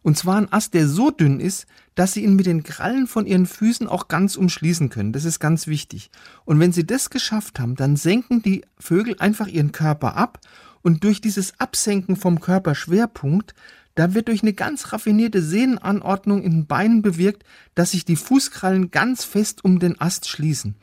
Und 0.01 0.17
zwar 0.17 0.37
einen 0.37 0.51
Ast, 0.51 0.73
der 0.73 0.87
so 0.87 1.11
dünn 1.11 1.39
ist, 1.39 1.67
dass 1.95 2.13
sie 2.13 2.23
ihn 2.23 2.35
mit 2.35 2.45
den 2.45 2.63
Krallen 2.63 3.07
von 3.07 3.25
ihren 3.25 3.45
Füßen 3.45 3.87
auch 3.87 4.07
ganz 4.07 4.37
umschließen 4.37 4.89
können. 4.89 5.11
Das 5.11 5.25
ist 5.25 5.39
ganz 5.39 5.67
wichtig. 5.67 6.09
Und 6.45 6.59
wenn 6.59 6.71
sie 6.71 6.87
das 6.87 7.09
geschafft 7.09 7.59
haben, 7.59 7.75
dann 7.75 7.97
senken 7.97 8.41
die 8.41 8.63
Vögel 8.77 9.17
einfach 9.19 9.47
ihren 9.47 9.73
Körper 9.73 10.15
ab 10.15 10.39
und 10.81 11.03
durch 11.03 11.19
dieses 11.19 11.59
Absenken 11.59 12.15
vom 12.15 12.39
Körperschwerpunkt 12.39 13.53
da 13.95 14.13
wird 14.13 14.27
durch 14.29 14.41
eine 14.43 14.53
ganz 14.53 14.93
raffinierte 14.93 15.41
Sehnenanordnung 15.41 16.41
in 16.41 16.51
den 16.51 16.65
Beinen 16.67 17.01
bewirkt, 17.01 17.43
dass 17.75 17.91
sich 17.91 18.05
die 18.05 18.15
Fußkrallen 18.15 18.91
ganz 18.91 19.23
fest 19.23 19.63
um 19.65 19.79
den 19.79 19.99
Ast 19.99 20.27
schließen. 20.27 20.75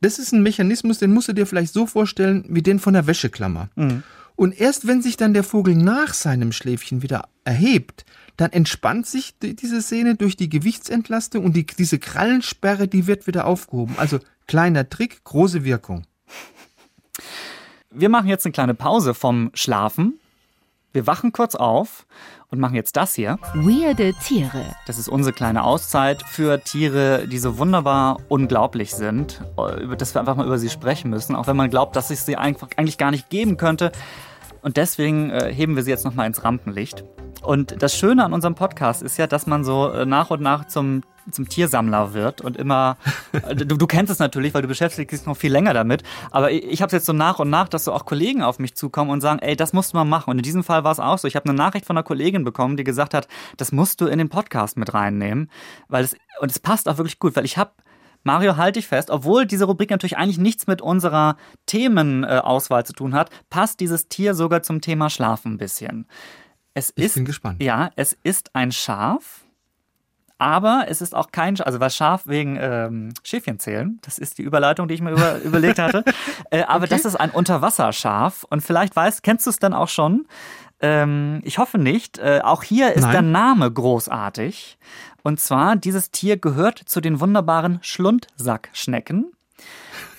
Das 0.00 0.18
ist 0.18 0.32
ein 0.32 0.42
Mechanismus, 0.42 0.98
den 0.98 1.12
musst 1.12 1.28
du 1.28 1.32
dir 1.32 1.46
vielleicht 1.46 1.72
so 1.72 1.86
vorstellen 1.86 2.44
wie 2.48 2.62
den 2.62 2.78
von 2.80 2.94
der 2.94 3.06
Wäscheklammer. 3.06 3.68
Und 4.34 4.58
erst 4.58 4.86
wenn 4.86 5.02
sich 5.02 5.16
dann 5.16 5.34
der 5.34 5.44
Vogel 5.44 5.76
nach 5.76 6.14
seinem 6.14 6.52
Schläfchen 6.52 7.02
wieder 7.02 7.28
erhebt, 7.44 8.04
dann 8.38 8.50
entspannt 8.50 9.06
sich 9.06 9.38
die- 9.38 9.54
diese 9.54 9.82
Sehne 9.82 10.14
durch 10.16 10.36
die 10.36 10.48
Gewichtsentlastung 10.48 11.44
und 11.44 11.54
die, 11.54 11.66
diese 11.66 11.98
Krallensperre, 11.98 12.88
die 12.88 13.06
wird 13.06 13.26
wieder 13.26 13.44
aufgehoben. 13.46 13.94
Also 13.98 14.18
kleiner 14.48 14.88
Trick, 14.88 15.22
große 15.24 15.64
Wirkung. 15.64 16.06
Wir 17.90 18.08
machen 18.08 18.28
jetzt 18.28 18.46
eine 18.46 18.52
kleine 18.52 18.74
Pause 18.74 19.12
vom 19.14 19.50
Schlafen. 19.54 20.18
Wir 20.92 21.06
wachen 21.06 21.32
kurz 21.32 21.54
auf 21.54 22.06
und 22.50 22.58
machen 22.60 22.74
jetzt 22.74 22.96
das 22.96 23.14
hier. 23.14 23.38
Weirde 23.54 24.12
Tiere. 24.22 24.62
Das 24.86 24.98
ist 24.98 25.08
unsere 25.08 25.32
kleine 25.32 25.64
Auszeit 25.64 26.22
für 26.22 26.60
Tiere, 26.62 27.26
die 27.26 27.38
so 27.38 27.56
wunderbar 27.58 28.18
unglaublich 28.28 28.94
sind, 28.94 29.42
über- 29.56 29.96
dass 29.96 30.14
wir 30.14 30.20
einfach 30.20 30.36
mal 30.36 30.46
über 30.46 30.58
sie 30.58 30.68
sprechen 30.68 31.10
müssen, 31.10 31.34
auch 31.34 31.46
wenn 31.46 31.56
man 31.56 31.70
glaubt, 31.70 31.96
dass 31.96 32.10
es 32.10 32.26
sie 32.26 32.36
einfach 32.36 32.68
eigentlich 32.76 32.98
gar 32.98 33.10
nicht 33.10 33.30
geben 33.30 33.56
könnte. 33.56 33.90
Und 34.60 34.76
deswegen 34.76 35.30
äh, 35.30 35.52
heben 35.52 35.76
wir 35.76 35.82
sie 35.82 35.90
jetzt 35.90 36.04
nochmal 36.04 36.26
ins 36.26 36.44
Rampenlicht. 36.44 37.04
Und 37.42 37.82
das 37.82 37.96
Schöne 37.96 38.24
an 38.24 38.32
unserem 38.32 38.54
Podcast 38.54 39.02
ist 39.02 39.16
ja, 39.16 39.26
dass 39.26 39.46
man 39.46 39.64
so 39.64 39.90
äh, 39.90 40.04
nach 40.06 40.30
und 40.30 40.42
nach 40.42 40.66
zum, 40.66 41.02
zum 41.30 41.48
Tiersammler 41.48 42.14
wird 42.14 42.40
und 42.40 42.56
immer, 42.56 42.96
äh, 43.32 43.54
du, 43.54 43.76
du 43.76 43.86
kennst 43.86 44.10
es 44.10 44.18
natürlich, 44.18 44.54
weil 44.54 44.62
du 44.62 44.68
beschäftigst 44.68 45.12
dich 45.20 45.26
noch 45.26 45.36
viel 45.36 45.52
länger 45.52 45.74
damit, 45.74 46.02
aber 46.30 46.50
ich, 46.50 46.64
ich 46.64 46.82
habe 46.82 46.88
es 46.88 46.92
jetzt 46.92 47.06
so 47.06 47.12
nach 47.12 47.38
und 47.38 47.50
nach, 47.50 47.68
dass 47.68 47.84
so 47.84 47.92
auch 47.92 48.04
Kollegen 48.04 48.42
auf 48.42 48.58
mich 48.58 48.74
zukommen 48.74 49.10
und 49.10 49.20
sagen, 49.20 49.38
ey, 49.40 49.56
das 49.56 49.72
musst 49.72 49.92
du 49.92 49.96
mal 49.96 50.04
machen. 50.04 50.30
Und 50.30 50.38
in 50.38 50.42
diesem 50.42 50.64
Fall 50.64 50.84
war 50.84 50.92
es 50.92 51.00
auch 51.00 51.18
so. 51.18 51.28
Ich 51.28 51.36
habe 51.36 51.48
eine 51.48 51.56
Nachricht 51.56 51.86
von 51.86 51.96
einer 51.96 52.04
Kollegin 52.04 52.44
bekommen, 52.44 52.76
die 52.76 52.84
gesagt 52.84 53.14
hat, 53.14 53.28
das 53.56 53.72
musst 53.72 54.00
du 54.00 54.06
in 54.06 54.18
den 54.18 54.28
Podcast 54.28 54.76
mit 54.76 54.94
reinnehmen, 54.94 55.50
weil 55.88 56.04
es, 56.04 56.16
und 56.40 56.50
es 56.50 56.58
passt 56.58 56.88
auch 56.88 56.98
wirklich 56.98 57.18
gut, 57.18 57.36
weil 57.36 57.44
ich 57.44 57.56
habe 57.58 57.72
Mario, 58.24 58.56
halte 58.56 58.78
ich 58.78 58.86
fest, 58.86 59.10
obwohl 59.10 59.46
diese 59.46 59.64
Rubrik 59.64 59.90
natürlich 59.90 60.16
eigentlich 60.16 60.38
nichts 60.38 60.68
mit 60.68 60.80
unserer 60.80 61.36
Themenauswahl 61.66 62.86
zu 62.86 62.92
tun 62.92 63.14
hat, 63.14 63.30
passt 63.50 63.80
dieses 63.80 64.08
Tier 64.08 64.34
sogar 64.34 64.62
zum 64.62 64.80
Thema 64.80 65.10
Schlafen 65.10 65.54
ein 65.54 65.58
bisschen. 65.58 66.06
Es 66.74 66.92
Ich 66.96 67.04
ist, 67.04 67.14
bin 67.14 67.24
gespannt. 67.24 67.62
Ja, 67.62 67.90
es 67.96 68.16
ist 68.22 68.54
ein 68.54 68.72
Schaf, 68.72 69.41
aber 70.42 70.86
es 70.88 71.00
ist 71.00 71.14
auch 71.14 71.30
kein, 71.30 71.60
also 71.60 71.78
weil 71.78 71.90
Schaf 71.90 72.26
wegen 72.26 72.58
ähm, 72.60 73.14
Schäfchen 73.22 73.60
zählen, 73.60 74.00
das 74.02 74.18
ist 74.18 74.38
die 74.38 74.42
Überleitung, 74.42 74.88
die 74.88 74.94
ich 74.94 75.00
mir 75.00 75.12
über, 75.12 75.38
überlegt 75.44 75.78
hatte. 75.78 76.04
Äh, 76.50 76.64
aber 76.64 76.88
das 76.88 77.04
ist 77.04 77.14
ein 77.14 77.30
Unterwasserschaf 77.30 78.44
und 78.50 78.60
vielleicht 78.60 78.96
weißt, 78.96 79.22
kennst 79.22 79.46
du 79.46 79.50
es 79.50 79.60
dann 79.60 79.72
auch 79.72 79.88
schon? 79.88 80.26
Ähm, 80.80 81.40
ich 81.44 81.58
hoffe 81.58 81.78
nicht. 81.78 82.18
Äh, 82.18 82.40
auch 82.42 82.64
hier 82.64 82.92
ist 82.94 83.02
Nein. 83.02 83.12
der 83.12 83.22
Name 83.22 83.70
großartig. 83.70 84.78
Und 85.22 85.38
zwar, 85.38 85.76
dieses 85.76 86.10
Tier 86.10 86.36
gehört 86.36 86.78
zu 86.78 87.00
den 87.00 87.20
wunderbaren 87.20 87.78
Schlundsackschnecken. 87.82 89.32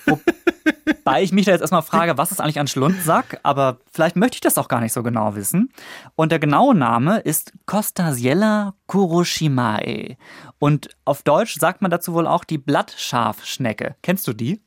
Wobei 0.06 1.22
ich 1.22 1.32
mich 1.32 1.46
da 1.46 1.52
jetzt 1.52 1.60
erstmal 1.60 1.82
frage, 1.82 2.16
was 2.18 2.32
ist 2.32 2.40
eigentlich 2.40 2.58
ein 2.58 2.66
Schlundsack? 2.66 3.40
Aber 3.42 3.78
vielleicht 3.92 4.16
möchte 4.16 4.36
ich 4.36 4.40
das 4.40 4.58
auch 4.58 4.68
gar 4.68 4.80
nicht 4.80 4.92
so 4.92 5.02
genau 5.02 5.34
wissen. 5.34 5.70
Und 6.16 6.32
der 6.32 6.38
genaue 6.38 6.74
Name 6.74 7.18
ist 7.18 7.52
Costasiella 7.66 8.74
kuroshimae. 8.86 10.16
Und 10.58 10.90
auf 11.04 11.22
Deutsch 11.22 11.58
sagt 11.58 11.82
man 11.82 11.90
dazu 11.90 12.14
wohl 12.14 12.26
auch 12.26 12.44
die 12.44 12.58
Blattschafschnecke. 12.58 13.96
Kennst 14.02 14.26
du 14.26 14.32
die? 14.32 14.63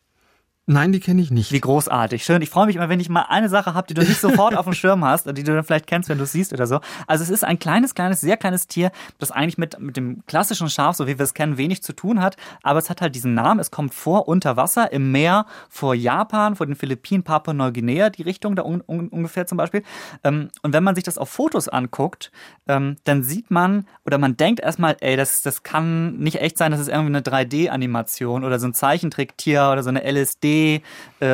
Nein, 0.69 0.91
die 0.91 0.99
kenne 0.99 1.21
ich 1.21 1.31
nicht. 1.31 1.53
Wie 1.53 1.61
großartig. 1.61 2.25
Schön. 2.25 2.41
Ich 2.41 2.49
freue 2.49 2.65
mich 2.65 2.75
immer, 2.75 2.89
wenn 2.89 2.99
ich 2.99 3.07
mal 3.07 3.27
eine 3.29 3.47
Sache 3.47 3.73
habe, 3.73 3.87
die 3.87 3.93
du 3.93 4.01
nicht 4.01 4.19
sofort 4.19 4.53
auf 4.57 4.65
dem 4.65 4.73
Schirm 4.73 5.05
hast, 5.05 5.25
die 5.25 5.43
du 5.43 5.55
dann 5.55 5.63
vielleicht 5.63 5.87
kennst, 5.87 6.09
wenn 6.09 6.17
du 6.17 6.25
es 6.25 6.33
siehst 6.33 6.51
oder 6.51 6.67
so. 6.67 6.81
Also 7.07 7.23
es 7.23 7.29
ist 7.29 7.45
ein 7.45 7.57
kleines, 7.57 7.95
kleines, 7.95 8.19
sehr 8.19 8.35
kleines 8.35 8.67
Tier, 8.67 8.91
das 9.17 9.31
eigentlich 9.31 9.57
mit, 9.57 9.79
mit 9.79 9.95
dem 9.95 10.25
klassischen 10.25 10.69
Schaf, 10.69 10.97
so 10.97 11.07
wie 11.07 11.17
wir 11.17 11.23
es 11.23 11.33
kennen, 11.33 11.57
wenig 11.57 11.83
zu 11.83 11.93
tun 11.93 12.21
hat. 12.21 12.35
Aber 12.63 12.79
es 12.79 12.89
hat 12.89 12.99
halt 12.99 13.15
diesen 13.15 13.33
Namen. 13.33 13.61
Es 13.61 13.71
kommt 13.71 13.93
vor 13.93 14.27
unter 14.27 14.57
Wasser, 14.57 14.91
im 14.91 15.13
Meer, 15.13 15.45
vor 15.69 15.95
Japan, 15.95 16.57
vor 16.57 16.65
den 16.65 16.75
Philippinen, 16.75 17.23
Papua-Neuguinea, 17.23 18.09
die 18.09 18.23
Richtung 18.23 18.57
da 18.57 18.63
un, 18.63 18.83
un, 18.85 19.07
ungefähr 19.07 19.47
zum 19.47 19.57
Beispiel. 19.57 19.83
Ähm, 20.25 20.49
und 20.63 20.73
wenn 20.73 20.83
man 20.83 20.95
sich 20.95 21.05
das 21.05 21.17
auf 21.17 21.29
Fotos 21.29 21.69
anguckt, 21.69 22.29
ähm, 22.67 22.97
dann 23.05 23.23
sieht 23.23 23.51
man 23.51 23.87
oder 24.05 24.17
man 24.17 24.35
denkt 24.35 24.59
erstmal, 24.59 24.97
ey, 24.99 25.15
das, 25.15 25.41
das 25.41 25.63
kann 25.63 26.17
nicht 26.17 26.41
echt 26.41 26.57
sein, 26.57 26.71
das 26.71 26.81
ist 26.81 26.89
irgendwie 26.89 27.15
eine 27.15 27.21
3D-Animation 27.21 28.43
oder 28.43 28.59
so 28.59 28.67
ein 28.67 28.73
Zeichentricktier 28.73 29.69
oder 29.71 29.81
so 29.81 29.87
eine 29.87 30.03
LSD 30.03 30.56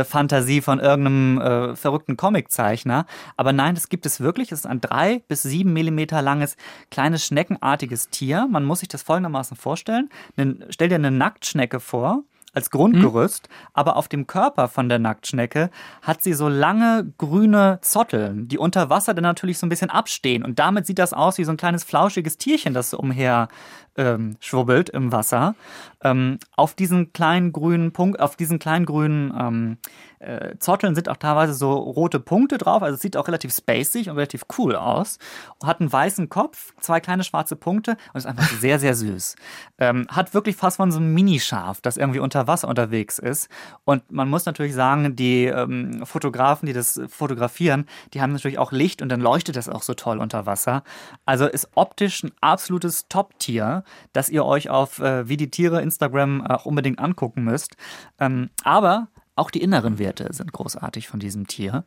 Fantasie 0.05 0.61
von 0.61 0.79
irgendeinem 0.79 1.41
äh, 1.41 1.75
verrückten 1.75 2.17
Comiczeichner. 2.17 3.05
Aber 3.37 3.53
nein, 3.53 3.75
das 3.75 3.89
gibt 3.89 4.05
es 4.05 4.19
wirklich. 4.19 4.51
Es 4.51 4.59
ist 4.59 4.67
ein 4.67 4.81
drei 4.81 5.21
bis 5.27 5.43
sieben 5.43 5.73
Millimeter 5.73 6.21
langes, 6.21 6.55
kleines 6.89 7.25
schneckenartiges 7.25 8.09
Tier. 8.09 8.47
Man 8.49 8.65
muss 8.65 8.79
sich 8.79 8.89
das 8.89 9.03
folgendermaßen 9.03 9.57
vorstellen. 9.57 10.09
stell 10.69 10.89
dir 10.89 10.95
eine 10.95 11.11
Nacktschnecke 11.11 11.79
vor 11.79 12.23
als 12.53 12.69
Grundgerüst, 12.69 13.49
mhm. 13.49 13.53
aber 13.73 13.97
auf 13.97 14.07
dem 14.07 14.27
Körper 14.27 14.67
von 14.67 14.87
der 14.87 14.99
Nacktschnecke 14.99 15.71
hat 16.01 16.21
sie 16.21 16.33
so 16.33 16.47
lange 16.47 17.11
grüne 17.17 17.79
Zotteln, 17.81 18.47
die 18.47 18.59
unter 18.59 18.89
Wasser 18.89 19.13
dann 19.13 19.23
natürlich 19.23 19.57
so 19.57 19.65
ein 19.65 19.69
bisschen 19.69 19.89
abstehen. 19.89 20.43
Und 20.43 20.59
damit 20.59 20.85
sieht 20.85 20.99
das 20.99 21.13
aus 21.13 21.39
wie 21.39 21.43
so 21.43 21.51
ein 21.51 21.57
kleines 21.57 21.83
flauschiges 21.83 22.37
Tierchen, 22.37 22.73
das 22.73 22.91
so 22.91 22.99
umher 22.99 23.47
ähm, 23.97 24.37
schwubbelt 24.39 24.89
im 24.89 25.11
Wasser. 25.11 25.55
Ähm, 26.03 26.39
auf 26.55 26.75
diesen 26.75 27.13
kleinen 27.13 27.51
grünen 27.51 27.93
Punkt, 27.93 28.19
auf 28.19 28.35
diesen 28.35 28.59
kleinen 28.59 28.85
grünen 28.85 29.33
ähm, 29.39 29.77
äh, 30.23 30.57
Zotteln 30.59 30.95
sind 30.95 31.09
auch 31.09 31.17
teilweise 31.17 31.53
so 31.53 31.73
rote 31.73 32.19
Punkte 32.19 32.57
drauf. 32.57 32.81
Also 32.81 32.95
es 32.95 33.01
sieht 33.01 33.17
auch 33.17 33.27
relativ 33.27 33.53
spacig 33.53 34.09
und 34.09 34.15
relativ 34.15 34.45
cool 34.57 34.75
aus. 34.75 35.19
Hat 35.63 35.81
einen 35.81 35.91
weißen 35.91 36.29
Kopf, 36.29 36.73
zwei 36.79 36.99
kleine 36.99 37.23
schwarze 37.23 37.55
Punkte 37.55 37.97
und 38.13 38.17
ist 38.17 38.25
einfach 38.25 38.49
sehr, 38.59 38.79
sehr 38.79 38.95
süß. 38.95 39.35
Ähm, 39.77 40.07
hat 40.09 40.33
wirklich 40.33 40.55
fast 40.55 40.77
von 40.77 40.91
so 40.91 40.99
einem 40.99 41.13
Minischaf, 41.13 41.81
das 41.81 41.97
irgendwie 41.97 42.19
unter 42.19 42.47
Wasser 42.47 42.67
unterwegs 42.67 43.19
ist. 43.19 43.49
Und 43.83 44.11
man 44.11 44.29
muss 44.29 44.45
natürlich 44.45 44.73
sagen, 44.73 45.15
die 45.15 45.45
ähm, 45.45 46.05
Fotografen, 46.05 46.65
die 46.65 46.73
das 46.73 47.01
fotografieren, 47.07 47.85
die 48.13 48.21
haben 48.21 48.31
natürlich 48.31 48.59
auch 48.59 48.71
Licht 48.71 49.01
und 49.01 49.09
dann 49.09 49.19
leuchtet 49.19 49.55
das 49.55 49.69
auch 49.69 49.83
so 49.83 49.93
toll 49.93 50.19
unter 50.19 50.45
Wasser. 50.45 50.83
Also 51.25 51.45
ist 51.45 51.69
optisch 51.75 52.23
ein 52.23 52.31
absolutes 52.41 53.07
Top-Tier, 53.09 53.83
das 54.13 54.29
ihr 54.29 54.45
euch 54.45 54.69
auf 54.69 54.99
äh, 54.99 55.27
Wie 55.27 55.37
die 55.37 55.49
Tiere 55.49 55.81
Instagram 55.93 56.41
auch 56.41 56.65
unbedingt 56.65 56.99
angucken 56.99 57.43
müsst. 57.43 57.75
Ähm, 58.19 58.49
aber 58.63 59.09
auch 59.35 59.49
die 59.49 59.61
inneren 59.61 59.97
Werte 59.97 60.31
sind 60.31 60.51
großartig 60.51 61.07
von 61.07 61.19
diesem 61.19 61.47
Tier. 61.47 61.85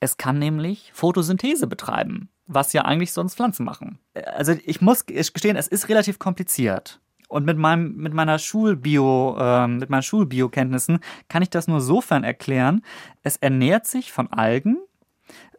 Es 0.00 0.16
kann 0.16 0.38
nämlich 0.38 0.90
Photosynthese 0.92 1.66
betreiben, 1.66 2.28
was 2.46 2.72
ja 2.72 2.82
eigentlich 2.82 3.12
sonst 3.12 3.36
Pflanzen 3.36 3.64
machen. 3.64 3.98
Also 4.34 4.54
ich 4.64 4.80
muss 4.80 5.06
gestehen, 5.06 5.56
es 5.56 5.68
ist 5.68 5.88
relativ 5.88 6.18
kompliziert. 6.18 7.00
Und 7.28 7.46
mit 7.46 7.56
meinem, 7.56 7.96
mit 7.96 8.12
meiner 8.12 8.38
Schulbio, 8.38 9.38
äh, 9.38 9.66
mit 9.66 9.88
meinen 9.88 10.02
Schulbiokenntnissen 10.02 10.98
kann 11.28 11.42
ich 11.42 11.48
das 11.48 11.66
nur 11.66 11.80
sofern 11.80 12.24
erklären. 12.24 12.82
Es 13.22 13.38
ernährt 13.38 13.86
sich 13.86 14.12
von 14.12 14.30
Algen, 14.30 14.76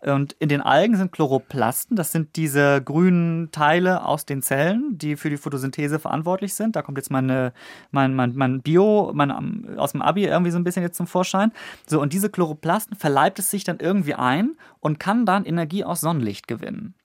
und 0.06 0.34
in 0.40 0.50
den 0.50 0.62
Algen 0.62 0.98
sind 0.98 1.12
Chloroplasten, 1.12 1.96
das 1.96 2.12
sind 2.12 2.36
diese 2.36 2.82
grünen 2.82 3.52
Teile 3.52 4.06
aus 4.06 4.26
den 4.26 4.42
Zellen, 4.42 4.98
die 4.98 5.16
für 5.16 5.30
die 5.30 5.38
Photosynthese 5.38 6.00
verantwortlich 6.00 6.54
sind. 6.54 6.76
Da 6.76 6.82
kommt 6.82 6.98
jetzt 6.98 7.12
meine, 7.12 7.54
mein, 7.92 8.14
mein, 8.14 8.36
mein 8.36 8.62
Bio 8.62 9.12
mein, 9.14 9.78
aus 9.78 9.94
dem 9.94 10.02
Abi 10.02 10.26
irgendwie 10.26 10.52
so 10.52 10.58
ein 10.58 10.64
bisschen 10.64 10.84
jetzt 10.84 10.98
zum 10.98 11.08
Vorschein. 11.08 11.52
So, 11.88 12.02
und 12.02 12.14
diese 12.14 12.30
Chloroplasten 12.30 12.98
verleibt 12.98 13.40
es 13.40 13.50
sich 13.50 13.64
dann 13.64 13.80
irgendwie 13.80 14.16
ein 14.16 14.58
und 14.80 15.00
kann 15.00 15.26
dann 15.26 15.46
Energie 15.46 15.84
aus 15.84 16.02
Sonnenlicht 16.02 16.48
gewinnen. 16.48 16.96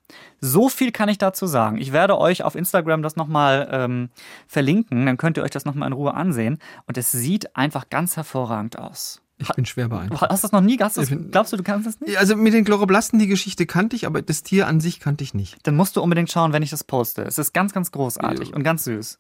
So 0.40 0.69
viel 0.69 0.90
kann 0.90 1.09
ich 1.09 1.19
dazu 1.19 1.47
sagen. 1.47 1.78
Ich 1.78 1.93
werde 1.93 2.19
euch 2.19 2.43
auf 2.43 2.55
Instagram 2.55 3.02
das 3.02 3.17
nochmal 3.17 3.69
ähm, 3.71 4.11
verlinken, 4.47 5.07
dann 5.07 5.19
könnt 5.19 5.37
ihr 5.37 5.43
euch 5.43 5.50
das 5.50 5.64
nochmal 5.64 5.88
in 5.88 5.93
Ruhe 5.93 6.14
ansehen. 6.14 6.59
Und 6.87 6.97
es 6.97 7.12
sieht 7.12 7.57
einfach 7.57 7.90
ganz 7.90 8.17
hervorragend 8.17 8.78
aus. 8.78 9.21
Ich 9.40 9.49
bin 9.50 9.64
schwer 9.66 9.88
beeindruckt. 9.88 10.21
Hast 10.21 10.42
du 10.42 10.47
das 10.47 10.52
noch 10.52 10.61
nie? 10.61 10.78
Hast 10.78 10.97
das, 10.97 11.12
glaubst 11.30 11.52
du, 11.52 11.57
du 11.57 11.62
kannst 11.62 11.87
das 11.87 12.00
nicht? 12.00 12.18
Also 12.18 12.35
mit 12.35 12.52
den 12.52 12.64
Chloroblasten, 12.64 13.18
die 13.18 13.28
Geschichte 13.28 13.66
kannte 13.66 13.95
ich, 13.95 14.07
aber 14.07 14.21
das 14.21 14.42
Tier 14.42 14.66
an 14.66 14.80
sich 14.80 14.99
kannte 14.99 15.23
ich 15.23 15.33
nicht. 15.33 15.57
Dann 15.62 15.76
musst 15.76 15.97
du 15.97 16.02
unbedingt 16.02 16.30
schauen, 16.30 16.52
wenn 16.52 16.62
ich 16.62 16.71
das 16.71 16.83
poste. 16.85 17.23
Es 17.23 17.38
ist 17.38 17.52
ganz, 17.52 17.73
ganz 17.73 17.92
großartig 17.92 18.49
ja. 18.50 18.57
und 18.57 18.64
ganz 18.64 18.85
süß. 18.85 19.18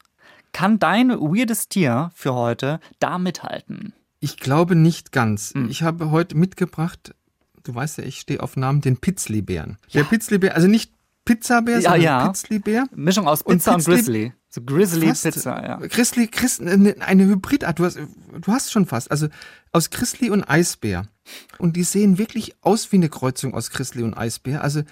Kann 0.52 0.78
dein 0.78 1.10
weirdes 1.10 1.68
Tier 1.68 2.10
für 2.14 2.34
heute 2.34 2.80
da 2.98 3.18
mithalten? 3.18 3.92
Ich 4.20 4.36
glaube 4.38 4.74
nicht 4.74 5.12
ganz. 5.12 5.54
Hm. 5.54 5.68
Ich 5.68 5.82
habe 5.82 6.10
heute 6.10 6.36
mitgebracht, 6.36 7.14
du 7.62 7.74
weißt 7.74 7.98
ja, 7.98 8.04
ich 8.04 8.18
stehe 8.18 8.42
auf 8.42 8.56
Namen, 8.56 8.80
den 8.80 8.96
Pitzlibären. 8.96 9.78
Ja. 9.88 10.02
Der 10.02 10.08
Pitzlibär, 10.08 10.54
also 10.56 10.66
nicht 10.66 10.92
Pizzabär, 11.24 11.76
ja, 11.76 11.82
sondern 11.82 12.00
ja. 12.00 12.26
Pitzlibär. 12.26 12.86
Mischung 12.94 13.28
aus 13.28 13.44
Pizza 13.44 13.74
und, 13.74 13.86
und 13.86 13.94
Grizzly. 13.94 14.32
So 14.50 14.62
Grizzly 14.62 15.08
fast, 15.08 15.24
Pizza, 15.24 15.62
ja. 15.62 15.76
Grizzly, 15.76 16.26
Grizzly, 16.26 16.76
ne, 16.76 16.96
eine 17.00 17.26
Hybridart. 17.26 17.78
Du 17.78 17.84
hast, 17.84 17.98
du 17.98 18.52
hast 18.52 18.72
schon 18.72 18.86
fast. 18.86 19.10
Also 19.10 19.28
aus 19.72 19.90
Grizzly 19.90 20.30
und 20.30 20.44
Eisbär. 20.44 21.06
Und 21.58 21.76
die 21.76 21.82
sehen 21.82 22.16
wirklich 22.16 22.56
aus 22.62 22.90
wie 22.90 22.96
eine 22.96 23.10
Kreuzung 23.10 23.52
aus 23.52 23.70
Grizzly 23.70 24.02
und 24.02 24.14
Eisbär. 24.14 24.62
Also 24.62 24.82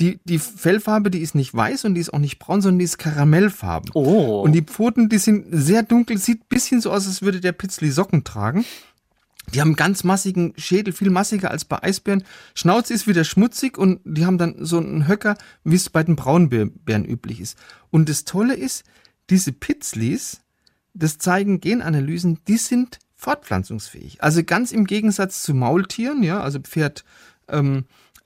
die, 0.00 0.20
die 0.24 0.38
Fellfarbe, 0.38 1.10
die 1.10 1.20
ist 1.20 1.34
nicht 1.34 1.54
weiß 1.54 1.86
und 1.86 1.94
die 1.94 2.02
ist 2.02 2.12
auch 2.12 2.18
nicht 2.18 2.38
braun, 2.38 2.60
sondern 2.60 2.80
die 2.80 2.84
ist 2.84 2.98
karamellfarben. 2.98 3.90
Oh. 3.94 4.42
Und 4.42 4.52
die 4.52 4.62
Pfoten, 4.62 5.08
die 5.08 5.18
sind 5.18 5.46
sehr 5.50 5.82
dunkel, 5.82 6.18
sieht 6.18 6.42
ein 6.42 6.48
bisschen 6.48 6.82
so 6.82 6.90
aus, 6.90 7.06
als 7.06 7.22
würde 7.22 7.40
der 7.40 7.52
Pitzli 7.52 7.90
Socken 7.90 8.22
tragen. 8.22 8.66
Die 9.54 9.60
haben 9.60 9.68
einen 9.68 9.76
ganz 9.76 10.04
massigen 10.04 10.52
Schädel, 10.58 10.92
viel 10.92 11.08
massiger 11.08 11.50
als 11.50 11.64
bei 11.64 11.82
Eisbären. 11.82 12.24
Schnauze 12.54 12.92
ist 12.92 13.06
wieder 13.06 13.24
schmutzig 13.24 13.78
und 13.78 14.00
die 14.04 14.26
haben 14.26 14.38
dann 14.38 14.56
so 14.58 14.76
einen 14.76 15.08
Höcker, 15.08 15.38
wie 15.64 15.76
es 15.76 15.88
bei 15.88 16.02
den 16.02 16.16
Braunbären 16.16 17.04
üblich 17.04 17.40
ist. 17.40 17.56
Und 17.90 18.08
das 18.08 18.24
Tolle 18.24 18.54
ist, 18.54 18.84
diese 19.30 19.52
Pitzlis, 19.52 20.40
das 20.94 21.18
zeigen 21.18 21.60
Genanalysen, 21.60 22.38
die 22.48 22.56
sind 22.56 22.98
fortpflanzungsfähig. 23.14 24.22
Also 24.22 24.42
ganz 24.44 24.72
im 24.72 24.86
Gegensatz 24.86 25.42
zu 25.42 25.54
Maultieren, 25.54 26.22
ja, 26.22 26.40
also 26.40 26.60
Pferd, 26.60 27.04
ähm, 27.48 27.84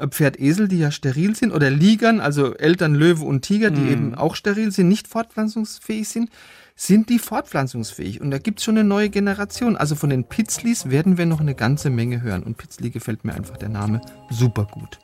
Pferd, 0.08 0.40
Esel, 0.40 0.68
die 0.68 0.78
ja 0.78 0.90
steril 0.90 1.36
sind, 1.36 1.52
oder 1.52 1.70
Ligern, 1.70 2.20
also 2.20 2.54
Eltern, 2.54 2.94
Löwe 2.94 3.24
und 3.24 3.42
Tiger, 3.42 3.70
die 3.70 3.82
mm. 3.82 3.92
eben 3.92 4.14
auch 4.14 4.34
steril 4.34 4.72
sind, 4.72 4.88
nicht 4.88 5.08
fortpflanzungsfähig 5.08 6.08
sind, 6.08 6.30
sind 6.74 7.10
die 7.10 7.18
fortpflanzungsfähig. 7.18 8.20
Und 8.22 8.30
da 8.30 8.38
gibt's 8.38 8.64
schon 8.64 8.78
eine 8.78 8.88
neue 8.88 9.10
Generation. 9.10 9.76
Also 9.76 9.96
von 9.96 10.08
den 10.08 10.24
Pitzlis 10.24 10.88
werden 10.88 11.18
wir 11.18 11.26
noch 11.26 11.40
eine 11.40 11.54
ganze 11.54 11.90
Menge 11.90 12.22
hören. 12.22 12.42
Und 12.42 12.56
Pitzli 12.56 12.88
gefällt 12.88 13.24
mir 13.24 13.34
einfach 13.34 13.58
der 13.58 13.68
Name 13.68 14.00
super 14.30 14.64
gut. 14.64 14.98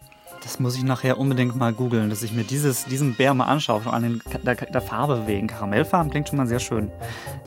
Das 0.47 0.61
muss 0.61 0.77
ich 0.77 0.85
nachher 0.85 1.19
unbedingt 1.19 1.57
mal 1.57 1.73
googeln, 1.73 2.09
dass 2.09 2.23
ich 2.23 2.33
mir 2.33 2.45
dieses, 2.45 2.85
diesen 2.85 3.17
Bär 3.17 3.35
mal 3.35 3.47
anschaue. 3.47 3.85
An 3.87 4.03
den, 4.05 4.23
der, 4.45 4.55
der 4.55 4.81
Farbe 4.81 5.27
wegen. 5.27 5.49
Karamellfarben 5.49 6.09
klingt 6.09 6.29
schon 6.29 6.39
mal 6.39 6.47
sehr 6.47 6.61
schön. 6.61 6.89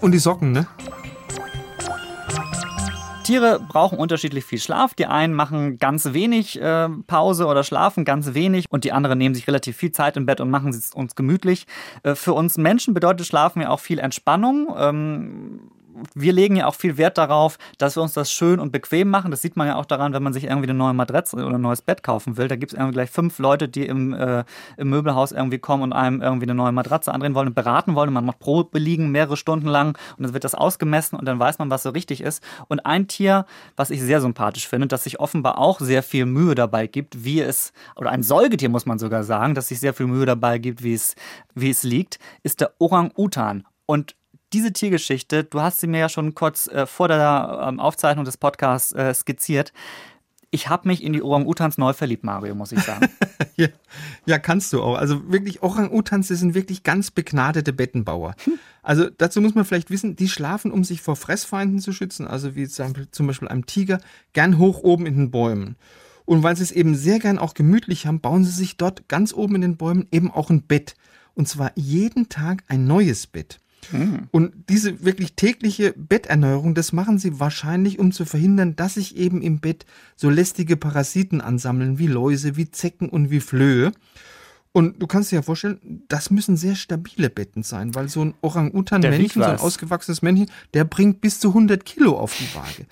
Und 0.01 0.11
die 0.11 0.19
Socken, 0.19 0.51
ne? 0.51 0.67
Tiere 3.23 3.61
brauchen 3.65 3.97
unterschiedlich 3.97 4.43
viel 4.43 4.59
Schlaf. 4.59 4.95
Die 4.95 5.05
einen 5.05 5.33
machen 5.33 5.77
ganz 5.77 6.11
wenig 6.11 6.61
äh, 6.61 6.89
Pause 7.07 7.45
oder 7.45 7.63
schlafen 7.63 8.03
ganz 8.03 8.33
wenig 8.33 8.65
und 8.69 8.83
die 8.83 8.91
anderen 8.91 9.17
nehmen 9.17 9.33
sich 9.33 9.47
relativ 9.47 9.77
viel 9.77 9.93
Zeit 9.93 10.17
im 10.17 10.25
Bett 10.25 10.41
und 10.41 10.49
machen 10.49 10.71
es 10.71 10.93
uns 10.93 11.15
gemütlich. 11.15 11.67
Äh, 12.03 12.15
für 12.15 12.33
uns 12.33 12.57
Menschen 12.57 12.93
bedeutet 12.93 13.25
Schlafen 13.25 13.61
ja 13.61 13.69
auch 13.69 13.79
viel 13.79 13.99
Entspannung. 13.99 14.75
Ähm, 14.77 15.71
wir 16.13 16.33
legen 16.33 16.55
ja 16.55 16.67
auch 16.67 16.75
viel 16.75 16.97
Wert 16.97 17.17
darauf, 17.17 17.57
dass 17.77 17.95
wir 17.95 18.03
uns 18.03 18.13
das 18.13 18.31
schön 18.31 18.59
und 18.59 18.71
bequem 18.71 19.09
machen. 19.09 19.31
Das 19.31 19.41
sieht 19.41 19.55
man 19.55 19.67
ja 19.67 19.75
auch 19.75 19.85
daran, 19.85 20.13
wenn 20.13 20.23
man 20.23 20.33
sich 20.33 20.45
irgendwie 20.45 20.69
eine 20.69 20.77
neue 20.77 20.93
Matratze 20.93 21.35
oder 21.37 21.55
ein 21.55 21.61
neues 21.61 21.81
Bett 21.81 22.03
kaufen 22.03 22.37
will. 22.37 22.47
Da 22.47 22.55
gibt 22.55 22.73
es 22.73 22.77
irgendwie 22.77 22.93
gleich 22.93 23.09
fünf 23.09 23.39
Leute, 23.39 23.67
die 23.67 23.85
im, 23.85 24.13
äh, 24.13 24.43
im 24.77 24.89
Möbelhaus 24.89 25.31
irgendwie 25.31 25.59
kommen 25.59 25.83
und 25.83 25.93
einem 25.93 26.21
irgendwie 26.21 26.45
eine 26.45 26.55
neue 26.55 26.71
Matratze 26.71 27.13
andrehen 27.13 27.35
wollen 27.35 27.49
und 27.49 27.53
beraten 27.53 27.95
wollen. 27.95 28.09
Und 28.09 28.13
man 28.15 28.25
macht 28.25 28.39
Probe 28.39 28.79
liegen 28.79 29.11
mehrere 29.11 29.37
Stunden 29.37 29.67
lang 29.67 29.97
und 30.17 30.23
dann 30.23 30.33
wird 30.33 30.43
das 30.43 30.55
ausgemessen 30.55 31.17
und 31.17 31.25
dann 31.25 31.39
weiß 31.39 31.59
man, 31.59 31.69
was 31.69 31.83
so 31.83 31.89
richtig 31.89 32.21
ist. 32.21 32.43
Und 32.67 32.85
ein 32.85 33.07
Tier, 33.07 33.45
was 33.75 33.89
ich 33.89 34.01
sehr 34.01 34.21
sympathisch 34.21 34.67
finde, 34.67 34.87
das 34.87 35.03
sich 35.03 35.19
offenbar 35.19 35.57
auch 35.57 35.79
sehr 35.79 36.03
viel 36.03 36.25
Mühe 36.25 36.55
dabei 36.55 36.87
gibt, 36.87 37.23
wie 37.23 37.41
es, 37.41 37.73
oder 37.95 38.11
ein 38.11 38.23
Säugetier 38.23 38.69
muss 38.69 38.85
man 38.85 38.99
sogar 38.99 39.23
sagen, 39.23 39.55
dass 39.55 39.67
sich 39.67 39.79
sehr 39.79 39.93
viel 39.93 40.07
Mühe 40.07 40.25
dabei 40.25 40.57
gibt, 40.57 40.83
wie 40.83 40.93
es, 40.93 41.15
wie 41.55 41.69
es 41.69 41.83
liegt, 41.83 42.19
ist 42.43 42.61
der 42.61 42.73
Orang-Utan. 42.79 43.65
Und 43.85 44.15
diese 44.53 44.73
Tiergeschichte, 44.73 45.43
du 45.43 45.61
hast 45.61 45.79
sie 45.79 45.87
mir 45.87 45.99
ja 45.99 46.09
schon 46.09 46.35
kurz 46.35 46.67
äh, 46.67 46.85
vor 46.85 47.07
der 47.07 47.65
ähm, 47.67 47.79
Aufzeichnung 47.79 48.25
des 48.25 48.37
Podcasts 48.37 48.91
äh, 48.91 49.13
skizziert. 49.13 49.73
ich 50.51 50.67
habe 50.67 50.87
mich 50.87 51.03
in 51.03 51.13
die 51.13 51.21
Orang-Utans 51.21 51.77
neu 51.77 51.93
verliebt, 51.93 52.23
Mario, 52.23 52.55
muss 52.55 52.71
ich 52.71 52.79
sagen. 52.79 53.07
ja, 53.55 53.67
ja, 54.25 54.39
kannst 54.39 54.73
du 54.73 54.81
auch. 54.81 54.97
Also 54.97 55.31
wirklich, 55.31 55.61
Orang-Utans, 55.61 56.27
sind 56.27 56.55
wirklich 56.55 56.83
ganz 56.83 57.11
begnadete 57.11 57.71
Bettenbauer. 57.71 58.33
Hm. 58.45 58.59
Also 58.81 59.09
dazu 59.09 59.41
muss 59.41 59.53
man 59.53 59.65
vielleicht 59.65 59.91
wissen, 59.91 60.15
die 60.15 60.27
schlafen, 60.27 60.71
um 60.71 60.83
sich 60.83 61.01
vor 61.01 61.15
Fressfeinden 61.15 61.79
zu 61.79 61.93
schützen, 61.93 62.27
also 62.27 62.55
wie 62.55 62.67
zum 62.67 63.27
Beispiel 63.27 63.47
einem 63.47 63.67
Tiger, 63.67 63.99
gern 64.33 64.57
hoch 64.57 64.79
oben 64.79 65.05
in 65.05 65.17
den 65.17 65.31
Bäumen. 65.31 65.75
Und 66.25 66.43
weil 66.43 66.55
sie 66.55 66.63
es 66.63 66.71
eben 66.71 66.95
sehr 66.95 67.19
gern 67.19 67.39
auch 67.39 67.53
gemütlich 67.53 68.05
haben, 68.07 68.21
bauen 68.21 68.43
sie 68.43 68.51
sich 68.51 68.77
dort 68.77 69.07
ganz 69.07 69.33
oben 69.33 69.55
in 69.55 69.61
den 69.61 69.77
Bäumen 69.77 70.07
eben 70.11 70.31
auch 70.31 70.49
ein 70.49 70.63
Bett. 70.63 70.95
Und 71.33 71.47
zwar 71.47 71.71
jeden 71.75 72.29
Tag 72.29 72.63
ein 72.67 72.85
neues 72.85 73.27
Bett. 73.27 73.59
Mhm. 73.91 74.27
Und 74.31 74.53
diese 74.69 75.03
wirklich 75.03 75.33
tägliche 75.33 75.93
Betterneuerung, 75.95 76.75
das 76.75 76.93
machen 76.93 77.17
sie 77.17 77.39
wahrscheinlich, 77.39 77.99
um 77.99 78.11
zu 78.11 78.25
verhindern, 78.25 78.75
dass 78.75 78.95
sich 78.95 79.17
eben 79.17 79.41
im 79.41 79.59
Bett 79.59 79.85
so 80.15 80.29
lästige 80.29 80.77
Parasiten 80.77 81.41
ansammeln, 81.41 81.97
wie 81.97 82.07
Läuse, 82.07 82.55
wie 82.55 82.69
Zecken 82.69 83.09
und 83.09 83.29
wie 83.29 83.39
Flöhe. 83.39 83.91
Und 84.71 85.01
du 85.01 85.07
kannst 85.07 85.31
dir 85.31 85.37
ja 85.37 85.41
vorstellen, 85.41 86.03
das 86.07 86.29
müssen 86.29 86.55
sehr 86.55 86.75
stabile 86.75 87.29
Betten 87.29 87.63
sein, 87.63 87.95
weil 87.95 88.07
so 88.07 88.23
ein 88.23 88.35
Orang-Utan-Männchen, 88.41 89.41
so 89.41 89.49
ein 89.49 89.59
ausgewachsenes 89.59 90.21
Männchen, 90.21 90.49
der 90.73 90.83
bringt 90.83 91.21
bis 91.21 91.39
zu 91.39 91.49
100 91.49 91.85
Kilo 91.85 92.17
auf 92.17 92.37
die 92.37 92.55
Waage. 92.55 92.85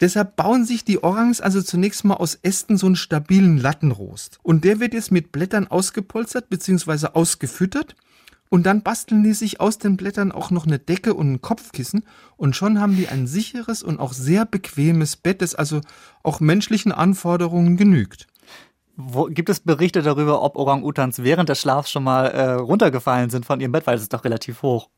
Deshalb 0.00 0.36
bauen 0.36 0.64
sich 0.64 0.84
die 0.84 1.02
Orangs 1.02 1.40
also 1.40 1.60
zunächst 1.62 2.04
mal 2.04 2.14
aus 2.14 2.38
Ästen 2.42 2.76
so 2.78 2.86
einen 2.86 2.96
stabilen 2.96 3.58
Lattenrost. 3.58 4.38
Und 4.42 4.64
der 4.64 4.80
wird 4.80 4.94
jetzt 4.94 5.12
mit 5.12 5.30
Blättern 5.30 5.68
ausgepolstert 5.68 6.48
bzw. 6.48 7.08
ausgefüttert. 7.12 7.94
Und 8.50 8.66
dann 8.66 8.82
basteln 8.82 9.22
die 9.22 9.32
sich 9.32 9.60
aus 9.60 9.78
den 9.78 9.96
Blättern 9.96 10.32
auch 10.32 10.50
noch 10.50 10.66
eine 10.66 10.80
Decke 10.80 11.14
und 11.14 11.32
ein 11.32 11.40
Kopfkissen 11.40 12.02
und 12.36 12.56
schon 12.56 12.80
haben 12.80 12.96
die 12.96 13.08
ein 13.08 13.28
sicheres 13.28 13.82
und 13.82 14.00
auch 14.00 14.12
sehr 14.12 14.44
bequemes 14.44 15.16
Bett, 15.16 15.40
das 15.40 15.54
also 15.54 15.80
auch 16.24 16.40
menschlichen 16.40 16.90
Anforderungen 16.90 17.76
genügt. 17.76 18.26
Wo, 18.96 19.26
gibt 19.26 19.48
es 19.48 19.60
Berichte 19.60 20.02
darüber, 20.02 20.42
ob 20.42 20.56
Orang-Utans 20.56 21.22
während 21.22 21.48
des 21.48 21.60
Schlafs 21.60 21.90
schon 21.90 22.04
mal 22.04 22.26
äh, 22.26 22.50
runtergefallen 22.52 23.30
sind 23.30 23.46
von 23.46 23.60
ihrem 23.60 23.72
Bett, 23.72 23.86
weil 23.86 23.94
es 23.96 24.02
ist 24.02 24.12
doch 24.12 24.24
relativ 24.24 24.62
hoch? 24.62 24.90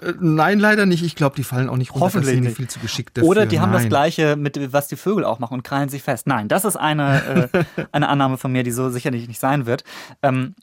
Äh, 0.00 0.14
nein, 0.20 0.58
leider 0.58 0.86
nicht. 0.86 1.02
Ich 1.02 1.16
glaube, 1.16 1.36
die 1.36 1.44
fallen 1.44 1.68
auch 1.68 1.76
nicht 1.76 1.92
runter. 1.92 2.06
Hoffentlich 2.06 2.40
nicht. 2.40 2.56
viel 2.56 2.68
zu 2.68 2.78
geschickt 2.80 3.16
dafür. 3.18 3.28
Oder 3.28 3.46
die 3.46 3.60
haben 3.60 3.72
Nein. 3.72 3.82
das 3.82 3.88
Gleiche 3.88 4.36
mit, 4.36 4.72
was 4.72 4.88
die 4.88 4.96
Vögel 4.96 5.24
auch 5.24 5.40
machen 5.40 5.54
und 5.54 5.62
krallen 5.62 5.88
sich 5.88 6.02
fest. 6.02 6.26
Nein, 6.26 6.48
das 6.48 6.64
ist 6.64 6.76
eine, 6.76 7.48
äh, 7.52 7.64
eine 7.92 8.08
Annahme 8.08 8.38
von 8.38 8.52
mir, 8.52 8.62
die 8.62 8.70
so 8.70 8.88
sicherlich 8.88 9.28
nicht 9.28 9.40
sein 9.40 9.66
wird. 9.66 9.84
Ähm, 10.22 10.54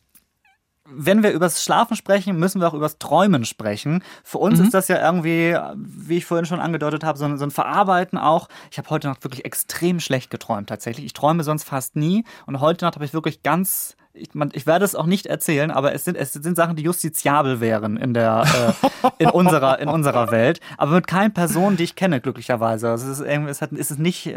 wenn 0.92 1.24
wir 1.24 1.32
übers 1.32 1.64
Schlafen 1.64 1.96
sprechen, 1.96 2.38
müssen 2.38 2.62
wir 2.62 2.68
auch 2.68 2.74
übers 2.74 2.98
Träumen 2.98 3.46
sprechen. 3.46 4.04
Für 4.24 4.40
uns 4.40 4.60
mhm. 4.60 4.66
ist 4.66 4.74
das 4.74 4.88
ja 4.88 5.04
irgendwie, 5.04 5.56
wie 5.76 6.18
ich 6.18 6.26
vorhin 6.26 6.46
schon 6.46 6.60
angedeutet 6.60 7.04
habe, 7.04 7.18
so 7.18 7.26
ein, 7.26 7.38
so 7.38 7.46
ein 7.46 7.52
Verarbeiten 7.52 8.18
auch. 8.18 8.48
Ich 8.72 8.78
habe 8.78 8.90
heute 8.90 9.08
Nacht 9.08 9.24
wirklich 9.24 9.46
extrem 9.46 10.00
schlecht 10.00 10.30
geträumt 10.30 10.70
tatsächlich. 10.70 11.06
Ich 11.06 11.14
träume 11.14 11.44
sonst 11.44 11.64
fast 11.64 11.96
nie 11.96 12.24
und 12.46 12.60
heute 12.60 12.86
Nacht 12.86 12.96
habe 12.96 13.06
ich 13.06 13.14
wirklich 13.14 13.44
ganz 13.44 13.96
ich, 14.14 14.34
man, 14.34 14.50
ich 14.54 14.66
werde 14.66 14.84
es 14.84 14.96
auch 14.96 15.06
nicht 15.06 15.28
erzählen, 15.28 15.72
aber 15.72 15.94
es 15.94 16.04
sind, 16.04 16.18
es 16.18 16.34
sind 16.34 16.56
Sachen, 16.56 16.76
die 16.76 16.84
justiziabel 16.84 17.62
wären 17.62 17.96
in 17.96 18.14
der 18.14 18.44
äh, 18.84 19.10
in 19.20 19.30
unserer 19.30 19.80
in 19.80 19.88
unserer 19.88 20.32
Welt, 20.32 20.60
aber 20.78 20.94
mit 20.94 21.08
keinen 21.08 21.34
Personen, 21.34 21.78
die 21.78 21.84
ich 21.84 21.96
kenne, 21.96 22.20
glücklicherweise. 22.20 22.90
Also 22.90 23.10
es 23.10 23.20
ist 23.20 23.26
irgendwie, 23.26 23.52
es, 23.52 23.62
hat, 23.62 23.72
es 23.72 23.92
ist 23.92 24.00
nicht. 24.00 24.34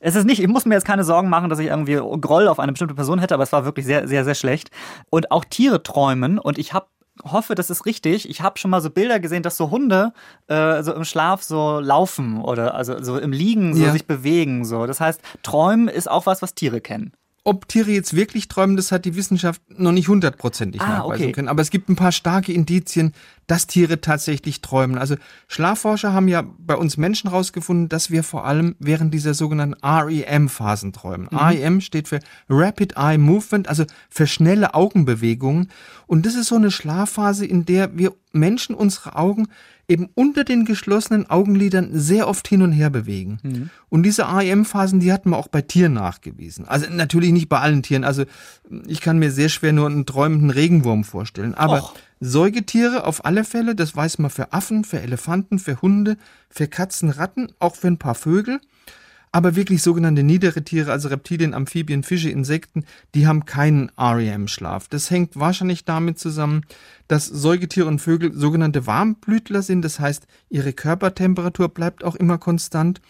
Es 0.00 0.14
ist 0.14 0.24
nicht, 0.24 0.40
ich 0.40 0.48
muss 0.48 0.64
mir 0.64 0.74
jetzt 0.74 0.86
keine 0.86 1.04
Sorgen 1.04 1.28
machen, 1.28 1.50
dass 1.50 1.58
ich 1.58 1.66
irgendwie 1.66 1.96
Groll 2.20 2.48
auf 2.48 2.60
eine 2.60 2.72
bestimmte 2.72 2.94
Person 2.94 3.18
hätte, 3.18 3.34
aber 3.34 3.42
es 3.42 3.52
war 3.52 3.64
wirklich 3.64 3.86
sehr, 3.86 4.06
sehr, 4.06 4.24
sehr 4.24 4.34
schlecht. 4.34 4.70
Und 5.10 5.30
auch 5.30 5.44
Tiere 5.44 5.82
träumen 5.82 6.38
und 6.38 6.58
ich 6.58 6.72
habe 6.72 6.86
hoffe, 7.24 7.56
das 7.56 7.68
ist 7.68 7.84
richtig. 7.84 8.30
Ich 8.30 8.42
habe 8.42 8.60
schon 8.60 8.70
mal 8.70 8.80
so 8.80 8.90
Bilder 8.90 9.18
gesehen, 9.18 9.42
dass 9.42 9.56
so 9.56 9.70
Hunde 9.70 10.12
äh, 10.46 10.84
so 10.84 10.92
im 10.92 11.02
Schlaf 11.02 11.42
so 11.42 11.80
laufen 11.80 12.40
oder 12.40 12.74
also 12.74 13.02
so 13.02 13.18
im 13.18 13.32
Liegen 13.32 13.74
so 13.74 13.84
ja. 13.84 13.90
sich 13.90 14.06
bewegen. 14.06 14.64
So. 14.64 14.86
Das 14.86 15.00
heißt, 15.00 15.20
Träumen 15.42 15.88
ist 15.88 16.08
auch 16.08 16.26
was, 16.26 16.42
was 16.42 16.54
Tiere 16.54 16.80
kennen 16.80 17.12
ob 17.48 17.66
Tiere 17.66 17.90
jetzt 17.90 18.14
wirklich 18.14 18.48
träumen, 18.48 18.76
das 18.76 18.92
hat 18.92 19.06
die 19.06 19.16
Wissenschaft 19.16 19.62
noch 19.70 19.92
nicht 19.92 20.08
hundertprozentig 20.08 20.82
ah, 20.82 20.98
nachweisen 20.98 21.24
okay. 21.24 21.32
können. 21.32 21.48
Aber 21.48 21.62
es 21.62 21.70
gibt 21.70 21.88
ein 21.88 21.96
paar 21.96 22.12
starke 22.12 22.52
Indizien, 22.52 23.14
dass 23.46 23.66
Tiere 23.66 24.02
tatsächlich 24.02 24.60
träumen. 24.60 24.98
Also 24.98 25.16
Schlafforscher 25.46 26.12
haben 26.12 26.28
ja 26.28 26.44
bei 26.58 26.74
uns 26.74 26.98
Menschen 26.98 27.30
herausgefunden, 27.30 27.88
dass 27.88 28.10
wir 28.10 28.22
vor 28.22 28.44
allem 28.44 28.76
während 28.80 29.14
dieser 29.14 29.32
sogenannten 29.32 29.82
REM-Phasen 29.82 30.92
träumen. 30.92 31.28
Mhm. 31.30 31.38
REM 31.38 31.80
steht 31.80 32.08
für 32.08 32.18
Rapid 32.50 32.98
Eye 32.98 33.16
Movement, 33.16 33.66
also 33.66 33.86
für 34.10 34.26
schnelle 34.26 34.74
Augenbewegungen. 34.74 35.70
Und 36.06 36.26
das 36.26 36.34
ist 36.34 36.48
so 36.48 36.56
eine 36.56 36.70
Schlafphase, 36.70 37.46
in 37.46 37.64
der 37.64 37.96
wir 37.96 38.12
Menschen 38.32 38.74
unsere 38.74 39.16
Augen 39.16 39.48
eben 39.88 40.10
unter 40.14 40.44
den 40.44 40.66
geschlossenen 40.66 41.28
Augenlidern 41.30 41.90
sehr 41.92 42.28
oft 42.28 42.46
hin 42.46 42.60
und 42.60 42.72
her 42.72 42.90
bewegen. 42.90 43.38
Mhm. 43.42 43.70
Und 43.88 44.02
diese 44.02 44.24
REM-Phasen, 44.24 45.00
die 45.00 45.12
hatten 45.12 45.30
wir 45.30 45.38
auch 45.38 45.48
bei 45.48 45.62
Tieren 45.62 45.94
nachgewiesen. 45.94 46.68
Also 46.68 46.86
natürlich 46.90 47.32
nicht 47.32 47.48
bei 47.48 47.58
allen 47.58 47.82
Tieren. 47.82 48.04
Also 48.04 48.24
ich 48.86 49.00
kann 49.00 49.18
mir 49.18 49.30
sehr 49.30 49.48
schwer 49.48 49.72
nur 49.72 49.86
einen 49.86 50.04
träumenden 50.04 50.50
Regenwurm 50.50 51.04
vorstellen. 51.04 51.54
Aber 51.54 51.78
Och. 51.78 51.94
Säugetiere 52.20 53.04
auf 53.04 53.24
alle 53.24 53.44
Fälle, 53.44 53.74
das 53.74 53.96
weiß 53.96 54.18
man 54.18 54.30
für 54.30 54.52
Affen, 54.52 54.84
für 54.84 55.00
Elefanten, 55.00 55.58
für 55.58 55.80
Hunde, 55.80 56.16
für 56.50 56.66
Katzen, 56.66 57.10
Ratten, 57.10 57.48
auch 57.58 57.76
für 57.76 57.86
ein 57.86 57.98
paar 57.98 58.16
Vögel. 58.16 58.60
Aber 59.30 59.56
wirklich 59.56 59.82
sogenannte 59.82 60.22
niedere 60.22 60.62
Tiere, 60.62 60.90
also 60.90 61.08
Reptilien, 61.08 61.54
Amphibien, 61.54 62.02
Fische, 62.02 62.30
Insekten, 62.30 62.84
die 63.14 63.26
haben 63.26 63.44
keinen 63.44 63.90
REM-Schlaf. 63.98 64.88
Das 64.88 65.10
hängt 65.10 65.38
wahrscheinlich 65.38 65.84
damit 65.84 66.18
zusammen, 66.18 66.62
dass 67.08 67.26
Säugetiere 67.26 67.86
und 67.86 68.00
Vögel 68.00 68.32
sogenannte 68.32 68.86
Warmblütler 68.86 69.62
sind. 69.62 69.82
Das 69.82 70.00
heißt, 70.00 70.26
ihre 70.48 70.72
Körpertemperatur 70.72 71.68
bleibt 71.68 72.04
auch 72.04 72.14
immer 72.14 72.38
konstant. 72.38 73.00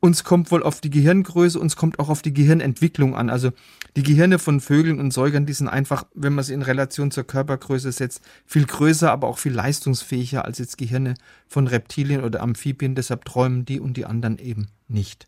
Uns 0.00 0.22
kommt 0.22 0.52
wohl 0.52 0.62
auf 0.62 0.80
die 0.80 0.90
Gehirngröße, 0.90 1.58
uns 1.58 1.74
kommt 1.74 1.98
auch 1.98 2.08
auf 2.08 2.22
die 2.22 2.32
Gehirnentwicklung 2.32 3.16
an. 3.16 3.30
Also 3.30 3.50
die 3.96 4.04
Gehirne 4.04 4.38
von 4.38 4.60
Vögeln 4.60 5.00
und 5.00 5.12
Säugern, 5.12 5.44
die 5.44 5.52
sind 5.52 5.66
einfach, 5.66 6.04
wenn 6.14 6.34
man 6.34 6.44
sie 6.44 6.54
in 6.54 6.62
Relation 6.62 7.10
zur 7.10 7.24
Körpergröße 7.24 7.90
setzt, 7.90 8.22
viel 8.46 8.64
größer, 8.64 9.10
aber 9.10 9.26
auch 9.26 9.38
viel 9.38 9.52
leistungsfähiger 9.52 10.44
als 10.44 10.58
jetzt 10.58 10.78
Gehirne 10.78 11.14
von 11.48 11.66
Reptilien 11.66 12.22
oder 12.22 12.42
Amphibien. 12.42 12.94
Deshalb 12.94 13.24
träumen 13.24 13.64
die 13.64 13.80
und 13.80 13.96
die 13.96 14.06
anderen 14.06 14.38
eben 14.38 14.68
nicht. 14.86 15.26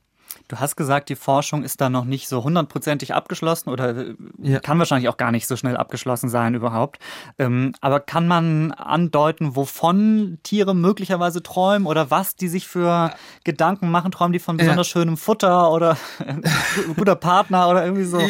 Du 0.48 0.58
hast 0.58 0.76
gesagt, 0.76 1.08
die 1.08 1.16
Forschung 1.16 1.62
ist 1.62 1.80
da 1.80 1.88
noch 1.88 2.04
nicht 2.04 2.28
so 2.28 2.42
hundertprozentig 2.42 3.14
abgeschlossen 3.14 3.70
oder 3.70 3.96
äh, 3.96 4.14
ja. 4.42 4.60
kann 4.60 4.78
wahrscheinlich 4.78 5.08
auch 5.08 5.16
gar 5.16 5.30
nicht 5.30 5.46
so 5.46 5.56
schnell 5.56 5.76
abgeschlossen 5.76 6.28
sein 6.28 6.54
überhaupt. 6.54 6.98
Ähm, 7.38 7.72
aber 7.80 8.00
kann 8.00 8.26
man 8.26 8.72
andeuten, 8.72 9.54
wovon 9.54 10.38
Tiere 10.42 10.74
möglicherweise 10.74 11.42
träumen 11.42 11.86
oder 11.86 12.10
was 12.10 12.36
die 12.36 12.48
sich 12.48 12.66
für 12.66 13.12
Gedanken 13.44 13.90
machen? 13.90 14.10
Träumen 14.10 14.32
die 14.32 14.38
von 14.38 14.56
besonders 14.56 14.88
ja. 14.88 14.92
schönem 14.92 15.16
Futter 15.16 15.70
oder 15.70 15.96
guter 16.96 17.16
Partner 17.16 17.68
oder 17.68 17.84
irgendwie 17.84 18.04
so? 18.04 18.20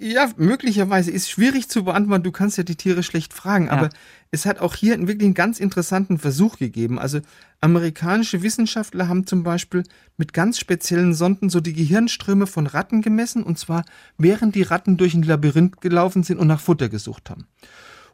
Ja, 0.00 0.28
möglicherweise 0.36 1.10
ist 1.10 1.30
schwierig 1.30 1.68
zu 1.68 1.84
beantworten. 1.84 2.24
Du 2.24 2.32
kannst 2.32 2.58
ja 2.58 2.64
die 2.64 2.76
Tiere 2.76 3.02
schlecht 3.02 3.32
fragen, 3.32 3.68
aber 3.68 3.90
es 4.30 4.46
hat 4.46 4.60
auch 4.60 4.74
hier 4.74 4.98
wirklich 4.98 5.24
einen 5.24 5.34
ganz 5.34 5.58
interessanten 5.58 6.18
Versuch 6.18 6.58
gegeben. 6.58 6.98
Also 6.98 7.20
amerikanische 7.60 8.42
Wissenschaftler 8.42 9.08
haben 9.08 9.26
zum 9.26 9.42
Beispiel 9.42 9.84
mit 10.16 10.32
ganz 10.32 10.58
speziellen 10.58 11.14
Sonden 11.14 11.48
so 11.48 11.60
die 11.60 11.72
Gehirnströme 11.72 12.46
von 12.46 12.66
Ratten 12.66 13.02
gemessen, 13.02 13.42
und 13.42 13.58
zwar 13.58 13.84
während 14.18 14.54
die 14.54 14.62
Ratten 14.62 14.96
durch 14.96 15.14
ein 15.14 15.22
Labyrinth 15.22 15.80
gelaufen 15.80 16.22
sind 16.22 16.38
und 16.38 16.46
nach 16.46 16.60
Futter 16.60 16.88
gesucht 16.88 17.30
haben. 17.30 17.46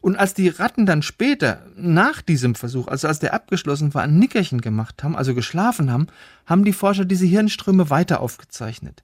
Und 0.00 0.16
als 0.16 0.34
die 0.34 0.48
Ratten 0.48 0.84
dann 0.84 1.00
später, 1.00 1.62
nach 1.76 2.20
diesem 2.20 2.54
Versuch, 2.54 2.88
also 2.88 3.08
als 3.08 3.20
der 3.20 3.32
abgeschlossen 3.32 3.94
war, 3.94 4.02
ein 4.02 4.18
Nickerchen 4.18 4.60
gemacht 4.60 5.02
haben, 5.02 5.16
also 5.16 5.34
geschlafen 5.34 5.90
haben, 5.90 6.08
haben 6.44 6.64
die 6.64 6.74
Forscher 6.74 7.06
diese 7.06 7.24
Hirnströme 7.24 7.88
weiter 7.88 8.20
aufgezeichnet. 8.20 9.02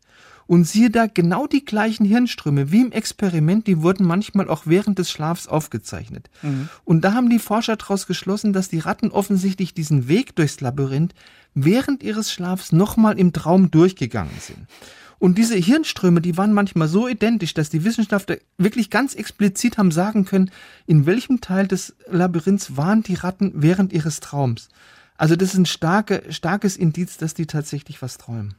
Und 0.50 0.64
siehe 0.64 0.90
da, 0.90 1.06
genau 1.06 1.46
die 1.46 1.64
gleichen 1.64 2.04
Hirnströme 2.04 2.72
wie 2.72 2.80
im 2.80 2.90
Experiment, 2.90 3.68
die 3.68 3.82
wurden 3.82 4.04
manchmal 4.04 4.48
auch 4.48 4.62
während 4.64 4.98
des 4.98 5.08
Schlafs 5.08 5.46
aufgezeichnet. 5.46 6.28
Mhm. 6.42 6.68
Und 6.82 7.02
da 7.02 7.14
haben 7.14 7.30
die 7.30 7.38
Forscher 7.38 7.76
daraus 7.76 8.08
geschlossen, 8.08 8.52
dass 8.52 8.68
die 8.68 8.80
Ratten 8.80 9.12
offensichtlich 9.12 9.74
diesen 9.74 10.08
Weg 10.08 10.34
durchs 10.34 10.60
Labyrinth 10.60 11.14
während 11.54 12.02
ihres 12.02 12.32
Schlafs 12.32 12.72
nochmal 12.72 13.16
im 13.16 13.32
Traum 13.32 13.70
durchgegangen 13.70 14.34
sind. 14.40 14.66
Und 15.20 15.38
diese 15.38 15.54
Hirnströme, 15.54 16.20
die 16.20 16.36
waren 16.36 16.52
manchmal 16.52 16.88
so 16.88 17.06
identisch, 17.06 17.54
dass 17.54 17.70
die 17.70 17.84
Wissenschaftler 17.84 18.38
wirklich 18.58 18.90
ganz 18.90 19.14
explizit 19.14 19.78
haben 19.78 19.92
sagen 19.92 20.24
können, 20.24 20.50
in 20.84 21.06
welchem 21.06 21.40
Teil 21.40 21.68
des 21.68 21.94
Labyrinths 22.08 22.76
waren 22.76 23.04
die 23.04 23.14
Ratten 23.14 23.52
während 23.54 23.92
ihres 23.92 24.18
Traums. 24.18 24.68
Also 25.16 25.36
das 25.36 25.50
ist 25.50 25.58
ein 25.58 25.66
starke, 25.66 26.24
starkes 26.30 26.76
Indiz, 26.76 27.18
dass 27.18 27.34
die 27.34 27.46
tatsächlich 27.46 28.02
was 28.02 28.18
träumen. 28.18 28.56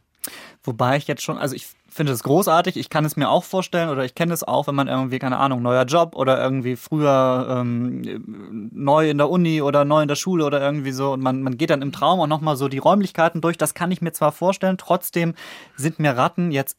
Wobei 0.64 0.98
ich 0.98 1.08
jetzt 1.08 1.24
schon, 1.24 1.38
also 1.38 1.56
ich 1.56 1.68
finde 1.90 2.14
es 2.14 2.24
großartig, 2.24 2.78
ich 2.78 2.90
kann 2.90 3.04
es 3.04 3.18
mir 3.18 3.30
auch 3.30 3.44
vorstellen 3.44 3.90
oder 3.90 4.06
ich 4.06 4.16
kenne 4.16 4.34
es 4.34 4.44
auch, 4.44 4.68
wenn 4.68 4.76
man 4.76 4.88
irgendwie, 4.88 5.20
keine 5.20 5.38
Ahnung, 5.38 5.62
neuer 5.62 5.86
Job 5.86 6.16
oder 6.16 6.42
irgendwie 6.42 6.76
früher 6.76 7.48
ähm, 7.50 8.70
neu 8.72 9.10
in 9.10 9.18
der 9.18 9.30
Uni 9.30 9.62
oder 9.62 9.84
neu 9.84 10.02
in 10.04 10.08
der 10.08 10.16
Schule 10.16 10.46
oder 10.46 10.62
irgendwie 10.62 10.92
so 10.92 11.14
und 11.14 11.22
man, 11.22 11.42
man 11.42 11.58
geht 11.58 11.70
dann 11.70 11.82
im 11.82 11.92
Traum 11.92 12.20
auch 12.20 12.28
nochmal 12.28 12.56
so 12.56 12.68
die 12.68 12.78
Räumlichkeiten 12.78 13.42
durch, 13.42 13.58
das 13.58 13.74
kann 13.74 13.92
ich 13.92 14.02
mir 14.02 14.14
zwar 14.14 14.32
vorstellen, 14.32 14.78
trotzdem 14.78 15.34
sind 15.76 16.00
mir 16.00 16.16
Ratten 16.16 16.52
jetzt 16.52 16.78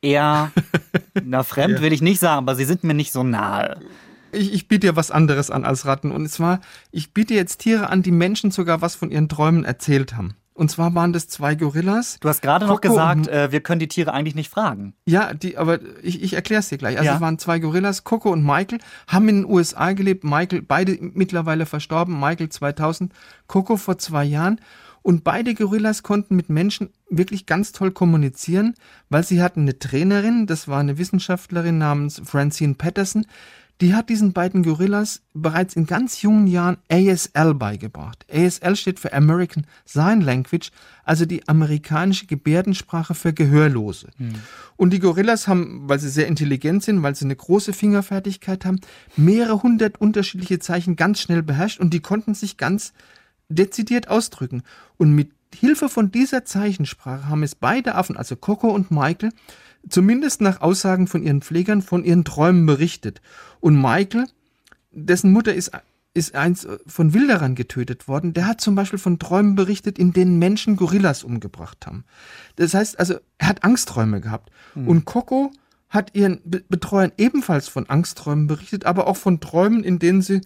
eher, 0.00 0.50
na 1.22 1.42
fremd 1.42 1.76
ja. 1.76 1.82
will 1.82 1.92
ich 1.92 2.02
nicht 2.02 2.20
sagen, 2.20 2.38
aber 2.38 2.54
sie 2.54 2.64
sind 2.64 2.84
mir 2.84 2.94
nicht 2.94 3.12
so 3.12 3.22
nahe. 3.22 3.80
Ich, 4.32 4.52
ich 4.52 4.68
biete 4.68 4.88
dir 4.88 4.96
was 4.96 5.10
anderes 5.10 5.50
an 5.50 5.64
als 5.64 5.84
Ratten 5.86 6.10
und 6.10 6.28
zwar, 6.28 6.60
ich 6.90 7.12
biete 7.12 7.34
jetzt 7.34 7.58
Tiere 7.58 7.90
an, 7.90 8.02
die 8.02 8.12
Menschen 8.12 8.50
sogar 8.50 8.80
was 8.80 8.94
von 8.94 9.10
ihren 9.10 9.28
Träumen 9.28 9.64
erzählt 9.64 10.16
haben. 10.16 10.36
Und 10.56 10.70
zwar 10.70 10.94
waren 10.94 11.12
das 11.12 11.26
zwei 11.26 11.56
Gorillas. 11.56 12.18
Du 12.20 12.28
hast 12.28 12.40
gerade 12.40 12.66
noch 12.66 12.80
gesagt, 12.80 13.26
äh, 13.26 13.50
wir 13.50 13.60
können 13.60 13.80
die 13.80 13.88
Tiere 13.88 14.12
eigentlich 14.12 14.36
nicht 14.36 14.50
fragen. 14.50 14.94
Ja, 15.04 15.34
die, 15.34 15.56
aber 15.56 15.80
ich, 16.02 16.22
ich 16.22 16.34
erkläre 16.34 16.60
es 16.60 16.68
dir 16.68 16.78
gleich. 16.78 16.96
Also 16.96 17.06
Ja. 17.08 17.16
es 17.16 17.20
waren 17.20 17.40
zwei 17.40 17.58
Gorillas, 17.58 18.04
Coco 18.04 18.30
und 18.30 18.44
Michael, 18.44 18.78
haben 19.08 19.28
in 19.28 19.42
den 19.42 19.50
USA 19.50 19.92
gelebt. 19.92 20.22
Michael, 20.22 20.62
beide 20.62 20.96
mittlerweile 21.00 21.66
verstorben. 21.66 22.18
Michael 22.20 22.50
2000, 22.50 23.12
Coco 23.48 23.76
vor 23.76 23.98
zwei 23.98 24.24
Jahren. 24.24 24.60
Und 25.02 25.22
beide 25.24 25.54
Gorillas 25.54 26.02
konnten 26.02 26.36
mit 26.36 26.48
Menschen 26.48 26.88
wirklich 27.10 27.44
ganz 27.46 27.72
toll 27.72 27.90
kommunizieren, 27.90 28.74
weil 29.10 29.22
sie 29.22 29.42
hatten 29.42 29.62
eine 29.62 29.78
Trainerin, 29.78 30.46
das 30.46 30.66
war 30.66 30.80
eine 30.80 30.96
Wissenschaftlerin 30.96 31.76
namens 31.76 32.22
Francine 32.24 32.74
Patterson, 32.74 33.26
die 33.80 33.94
hat 33.94 34.08
diesen 34.08 34.32
beiden 34.32 34.62
Gorillas 34.62 35.22
bereits 35.34 35.74
in 35.74 35.86
ganz 35.86 36.22
jungen 36.22 36.46
Jahren 36.46 36.76
ASL 36.88 37.54
beigebracht. 37.54 38.24
ASL 38.32 38.76
steht 38.76 39.00
für 39.00 39.12
American 39.12 39.66
Sign 39.84 40.20
Language, 40.20 40.70
also 41.02 41.26
die 41.26 41.48
amerikanische 41.48 42.26
Gebärdensprache 42.26 43.14
für 43.14 43.32
Gehörlose. 43.32 44.08
Und 44.76 44.90
die 44.90 45.00
Gorillas 45.00 45.48
haben, 45.48 45.88
weil 45.88 45.98
sie 45.98 46.08
sehr 46.08 46.28
intelligent 46.28 46.84
sind, 46.84 47.02
weil 47.02 47.16
sie 47.16 47.24
eine 47.24 47.36
große 47.36 47.72
Fingerfertigkeit 47.72 48.64
haben, 48.64 48.80
mehrere 49.16 49.62
hundert 49.62 50.00
unterschiedliche 50.00 50.60
Zeichen 50.60 50.94
ganz 50.94 51.20
schnell 51.20 51.42
beherrscht 51.42 51.80
und 51.80 51.92
die 51.92 52.00
konnten 52.00 52.34
sich 52.34 52.56
ganz 52.56 52.92
dezidiert 53.48 54.08
ausdrücken. 54.08 54.62
Und 54.96 55.12
mit 55.12 55.32
Hilfe 55.54 55.88
von 55.88 56.10
dieser 56.10 56.44
Zeichensprache 56.44 57.28
haben 57.28 57.42
es 57.42 57.54
beide 57.54 57.94
Affen, 57.94 58.16
also 58.16 58.36
Coco 58.36 58.68
und 58.68 58.90
Michael, 58.90 59.30
zumindest 59.88 60.40
nach 60.40 60.60
Aussagen 60.60 61.06
von 61.06 61.22
ihren 61.22 61.42
Pflegern, 61.42 61.82
von 61.82 62.04
ihren 62.04 62.24
Träumen 62.24 62.66
berichtet. 62.66 63.20
Und 63.60 63.80
Michael, 63.80 64.26
dessen 64.90 65.32
Mutter 65.32 65.54
ist, 65.54 65.72
ist 66.14 66.34
eins 66.34 66.66
von 66.86 67.12
Wilderern 67.12 67.54
getötet 67.54 68.06
worden, 68.06 68.32
der 68.32 68.46
hat 68.46 68.60
zum 68.60 68.74
Beispiel 68.76 68.98
von 68.98 69.18
Träumen 69.18 69.56
berichtet, 69.56 69.98
in 69.98 70.12
denen 70.12 70.38
Menschen 70.38 70.76
Gorillas 70.76 71.24
umgebracht 71.24 71.86
haben. 71.86 72.04
Das 72.56 72.74
heißt 72.74 72.98
also, 72.98 73.14
er 73.38 73.48
hat 73.48 73.64
Angstträume 73.64 74.20
gehabt. 74.20 74.50
Und 74.86 75.04
Coco 75.04 75.50
hat 75.88 76.14
ihren 76.14 76.40
Be 76.44 76.62
Betreuern 76.68 77.12
ebenfalls 77.18 77.68
von 77.68 77.88
Angstträumen 77.88 78.46
berichtet, 78.46 78.84
aber 78.84 79.06
auch 79.06 79.16
von 79.16 79.40
Träumen, 79.40 79.84
in 79.84 79.98
denen 79.98 80.22
sie 80.22 80.40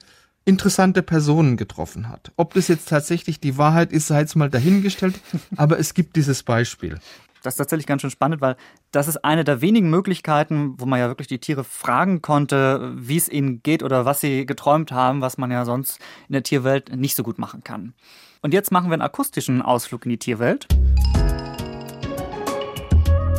interessante 0.44 1.03
Personen 1.03 1.59
getroffen 1.59 2.09
hat. 2.09 2.33
Ob 2.37 2.55
das 2.55 2.68
jetzt 2.68 2.88
tatsächlich 2.88 3.38
die 3.38 3.59
Wahrheit 3.59 3.92
ist, 3.92 4.07
sei 4.07 4.20
jetzt 4.20 4.35
mal 4.35 4.48
dahingestellt, 4.48 5.20
aber 5.57 5.79
es 5.79 5.92
gibt 5.92 6.16
dieses 6.16 6.42
Beispiel. 6.42 6.98
Das 7.42 7.55
ist 7.55 7.59
tatsächlich 7.59 7.87
ganz 7.87 8.03
schön 8.03 8.11
spannend, 8.11 8.40
weil 8.40 8.57
das 8.90 9.09
ist 9.09 9.24
eine 9.24 9.44
der 9.44 9.61
wenigen 9.61 9.90
Möglichkeiten, 9.90 10.74
wo 10.79 10.87
man 10.87 10.98
ja 10.98 11.09
wirklich 11.09 11.29
die 11.29 11.38
Tiere 11.38 11.64
fragen 11.64 12.22
konnte, 12.22 12.92
wie 12.96 13.16
es 13.16 13.29
ihnen 13.29 13.62
geht 13.62 13.83
oder 13.83 14.05
was 14.05 14.20
sie 14.20 14.46
geträumt 14.46 14.92
haben, 14.92 15.20
was 15.20 15.38
man 15.38 15.51
ja 15.51 15.64
sonst 15.64 16.01
in 16.29 16.33
der 16.33 16.42
Tierwelt 16.42 16.94
nicht 16.94 17.14
so 17.14 17.22
gut 17.22 17.38
machen 17.38 17.62
kann. 17.64 17.94
Und 18.42 18.55
jetzt 18.55 18.70
machen 18.70 18.88
wir 18.88 18.94
einen 18.94 19.03
akustischen 19.03 19.62
Ausflug 19.62 20.05
in 20.07 20.11
die 20.11 20.18
Tierwelt. 20.18 20.66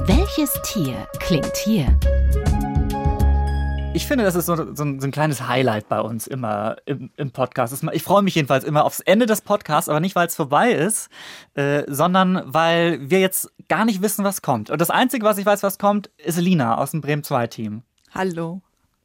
Welches 0.06 0.54
Tier 0.64 1.08
klingt 1.20 1.56
hier? 1.58 1.98
Ich 3.92 4.06
finde, 4.06 4.24
das 4.24 4.36
ist 4.36 4.46
so, 4.46 4.56
so, 4.56 4.84
ein, 4.84 5.00
so 5.00 5.08
ein 5.08 5.12
kleines 5.12 5.48
Highlight 5.48 5.90
bei 5.90 6.00
uns 6.00 6.28
immer 6.28 6.78
im, 6.86 7.10
im 7.18 7.32
Podcast. 7.32 7.84
Ich 7.92 8.04
freue 8.04 8.22
mich 8.22 8.36
jedenfalls 8.36 8.64
immer 8.64 8.86
aufs 8.86 9.00
Ende 9.00 9.26
des 9.26 9.42
Podcasts, 9.42 9.90
aber 9.90 10.00
nicht, 10.00 10.16
weil 10.16 10.28
es 10.28 10.36
vorbei 10.36 10.72
ist, 10.72 11.10
äh, 11.56 11.84
sondern 11.88 12.42
weil 12.46 13.10
wir 13.10 13.20
jetzt 13.20 13.52
gar 13.68 13.86
nicht 13.86 14.02
wissen, 14.04 14.24
was 14.24 14.44
kommt. 14.44 14.70
Und 14.70 14.80
das 14.80 14.92
Einzige, 14.92 15.26
was 15.26 15.40
ich 15.40 15.46
weiß, 15.46 15.64
was 15.64 15.80
kommt, 15.80 16.12
ist 16.18 16.40
Lina 16.40 16.78
aus 16.78 16.92
dem 16.92 17.02
Bremen 17.02 17.24
2-Team. 17.24 17.82
Hallo. 18.14 18.62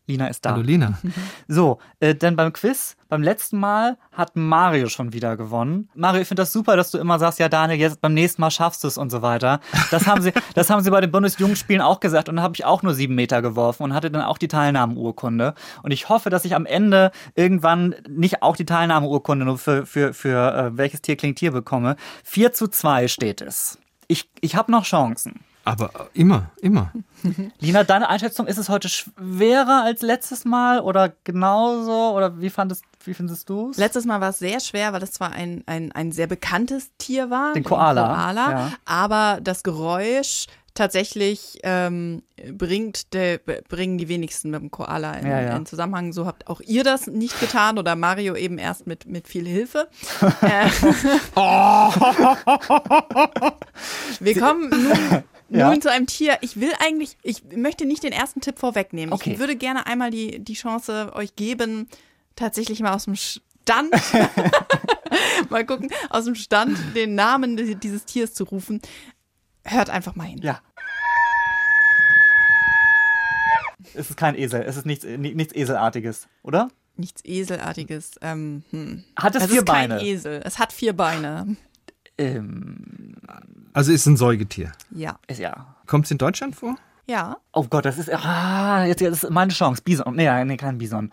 Lina 0.06 0.26
ist 0.26 0.44
da. 0.44 0.50
Hallo 0.50 0.62
Lena. 0.62 0.98
So, 1.48 1.78
äh, 2.00 2.14
denn 2.14 2.36
beim 2.36 2.52
Quiz, 2.52 2.96
beim 3.08 3.22
letzten 3.22 3.58
Mal 3.58 3.96
hat 4.12 4.34
Mario 4.34 4.88
schon 4.88 5.12
wieder 5.12 5.36
gewonnen. 5.36 5.88
Mario, 5.94 6.22
ich 6.22 6.28
finde 6.28 6.42
das 6.42 6.52
super, 6.52 6.76
dass 6.76 6.90
du 6.90 6.98
immer 6.98 7.18
sagst, 7.18 7.38
ja 7.38 7.48
Daniel, 7.48 7.78
jetzt 7.78 8.00
beim 8.00 8.14
nächsten 8.14 8.40
Mal 8.40 8.50
schaffst 8.50 8.82
du 8.84 8.88
es 8.88 8.98
und 8.98 9.10
so 9.10 9.22
weiter. 9.22 9.60
Das 9.90 10.06
haben 10.06 10.20
sie, 10.20 10.32
das 10.54 10.70
haben 10.70 10.82
sie 10.82 10.90
bei 10.90 11.00
den 11.00 11.10
Bundesjugendspielen 11.10 11.82
auch 11.82 12.00
gesagt 12.00 12.28
und 12.28 12.36
da 12.36 12.42
habe 12.42 12.54
ich 12.54 12.64
auch 12.64 12.82
nur 12.82 12.94
sieben 12.94 13.14
Meter 13.14 13.40
geworfen 13.40 13.82
und 13.82 13.94
hatte 13.94 14.10
dann 14.10 14.22
auch 14.22 14.38
die 14.38 14.48
Teilnahmeurkunde. 14.48 15.54
Und 15.82 15.90
ich 15.90 16.08
hoffe, 16.08 16.30
dass 16.30 16.44
ich 16.44 16.54
am 16.54 16.66
Ende 16.66 17.10
irgendwann 17.34 17.94
nicht 18.08 18.42
auch 18.42 18.56
die 18.56 18.66
Teilnahmeurkunde 18.66 19.44
nur 19.44 19.58
für, 19.58 19.86
für, 19.86 20.12
für 20.12 20.54
äh, 20.54 20.76
welches 20.76 21.02
Tier 21.02 21.16
klingt 21.16 21.38
Tier 21.38 21.52
bekomme. 21.52 21.96
4 22.24 22.52
zu 22.52 22.68
2 22.68 23.08
steht 23.08 23.40
es. 23.40 23.78
Ich, 24.08 24.30
ich 24.40 24.56
habe 24.56 24.70
noch 24.70 24.84
Chancen. 24.84 25.40
Aber 25.64 25.90
äh, 25.94 26.20
immer, 26.20 26.50
immer. 26.60 26.92
Lina, 27.58 27.84
deine 27.84 28.08
Einschätzung, 28.08 28.46
ist 28.46 28.58
es 28.58 28.68
heute 28.68 28.88
schwerer 28.88 29.82
als 29.84 30.02
letztes 30.02 30.44
Mal 30.44 30.80
oder 30.80 31.12
genauso? 31.24 32.14
Oder 32.14 32.40
wie 32.40 32.50
fandest, 32.50 32.84
wie 33.04 33.14
findest 33.14 33.48
du 33.48 33.70
es? 33.70 33.78
Letztes 33.78 34.04
Mal 34.04 34.20
war 34.20 34.28
es 34.30 34.38
sehr 34.38 34.60
schwer, 34.60 34.92
weil 34.92 35.02
es 35.02 35.12
zwar 35.12 35.32
ein, 35.32 35.62
ein, 35.66 35.90
ein 35.92 36.12
sehr 36.12 36.26
bekanntes 36.26 36.90
Tier 36.98 37.30
war, 37.30 37.54
Den 37.54 37.64
Koala, 37.64 38.14
Koala 38.14 38.50
ja. 38.50 38.72
aber 38.84 39.40
das 39.42 39.62
Geräusch 39.62 40.46
tatsächlich 40.74 41.60
ähm, 41.62 42.22
bringt 42.52 43.14
de, 43.14 43.38
bringen 43.68 43.96
die 43.96 44.08
wenigsten 44.08 44.50
mit 44.50 44.60
dem 44.60 44.70
Koala 44.72 45.14
in, 45.14 45.26
Ja, 45.26 45.40
ja. 45.40 45.56
in 45.56 45.66
Zusammenhang. 45.66 46.12
So 46.12 46.26
habt 46.26 46.48
auch 46.48 46.60
ihr 46.60 46.82
das 46.82 47.06
nicht 47.06 47.38
getan 47.40 47.78
oder 47.78 47.94
Mario 47.94 48.34
eben 48.34 48.58
erst 48.58 48.86
mit, 48.86 49.06
mit 49.06 49.28
viel 49.28 49.46
Hilfe. 49.46 49.88
äh, 50.42 50.66
Wir 54.20 54.38
kommen 54.38 54.68
nun, 54.68 55.22
Ja. 55.50 55.70
nun 55.70 55.80
zu 55.82 55.90
einem 55.90 56.06
Tier. 56.06 56.38
Ich 56.40 56.58
will 56.58 56.72
eigentlich, 56.80 57.16
ich 57.22 57.42
möchte 57.54 57.84
nicht 57.84 58.02
den 58.02 58.12
ersten 58.12 58.40
Tipp 58.40 58.58
vorwegnehmen. 58.58 59.12
Okay. 59.12 59.32
Ich 59.34 59.38
würde 59.38 59.56
gerne 59.56 59.86
einmal 59.86 60.10
die, 60.10 60.38
die 60.42 60.54
Chance 60.54 61.12
euch 61.14 61.36
geben, 61.36 61.88
tatsächlich 62.36 62.80
mal 62.80 62.92
aus 62.94 63.04
dem 63.04 63.14
Stand, 63.16 63.90
mal 65.50 65.64
gucken, 65.66 65.90
aus 66.10 66.24
dem 66.24 66.34
Stand 66.34 66.78
den 66.96 67.14
Namen 67.14 67.56
di- 67.56 67.74
dieses 67.76 68.04
Tiers 68.04 68.32
zu 68.34 68.44
rufen. 68.44 68.80
Hört 69.64 69.90
einfach 69.90 70.14
mal 70.16 70.24
hin. 70.24 70.40
Ja. 70.42 70.60
Es 73.94 74.10
ist 74.10 74.16
kein 74.16 74.34
Esel, 74.34 74.62
es 74.62 74.76
ist 74.76 74.86
nichts, 74.86 75.04
ni- 75.04 75.34
nichts 75.34 75.54
Eselartiges, 75.54 76.26
oder? 76.42 76.68
Nichts 76.96 77.22
Eselartiges. 77.24 78.12
Ähm, 78.22 78.64
hm. 78.70 79.04
Hat 79.16 79.34
es, 79.36 79.44
Es 79.44 79.50
vier 79.50 79.60
ist 79.60 79.66
kein 79.66 79.90
Beine? 79.90 80.02
Esel. 80.02 80.40
Es 80.44 80.58
hat 80.58 80.72
vier 80.72 80.92
Beine. 80.94 81.56
Ähm, 82.18 83.14
Also 83.72 83.92
ist 83.92 84.06
ein 84.06 84.16
Säugetier. 84.16 84.72
Ja. 84.90 85.18
ist 85.26 85.40
ja. 85.40 85.76
Kommt 85.86 86.04
es 86.06 86.10
in 86.10 86.18
Deutschland 86.18 86.54
vor? 86.56 86.76
Ja. 87.06 87.36
Oh 87.52 87.64
Gott, 87.64 87.84
das 87.84 87.98
ist. 87.98 88.08
Ah, 88.12 88.84
jetzt, 88.86 89.00
jetzt 89.00 89.24
ist 89.24 89.30
meine 89.30 89.52
Chance. 89.52 89.82
Bison. 89.82 90.14
Nee, 90.16 90.44
nee, 90.44 90.56
kein 90.56 90.78
Bison. 90.78 91.10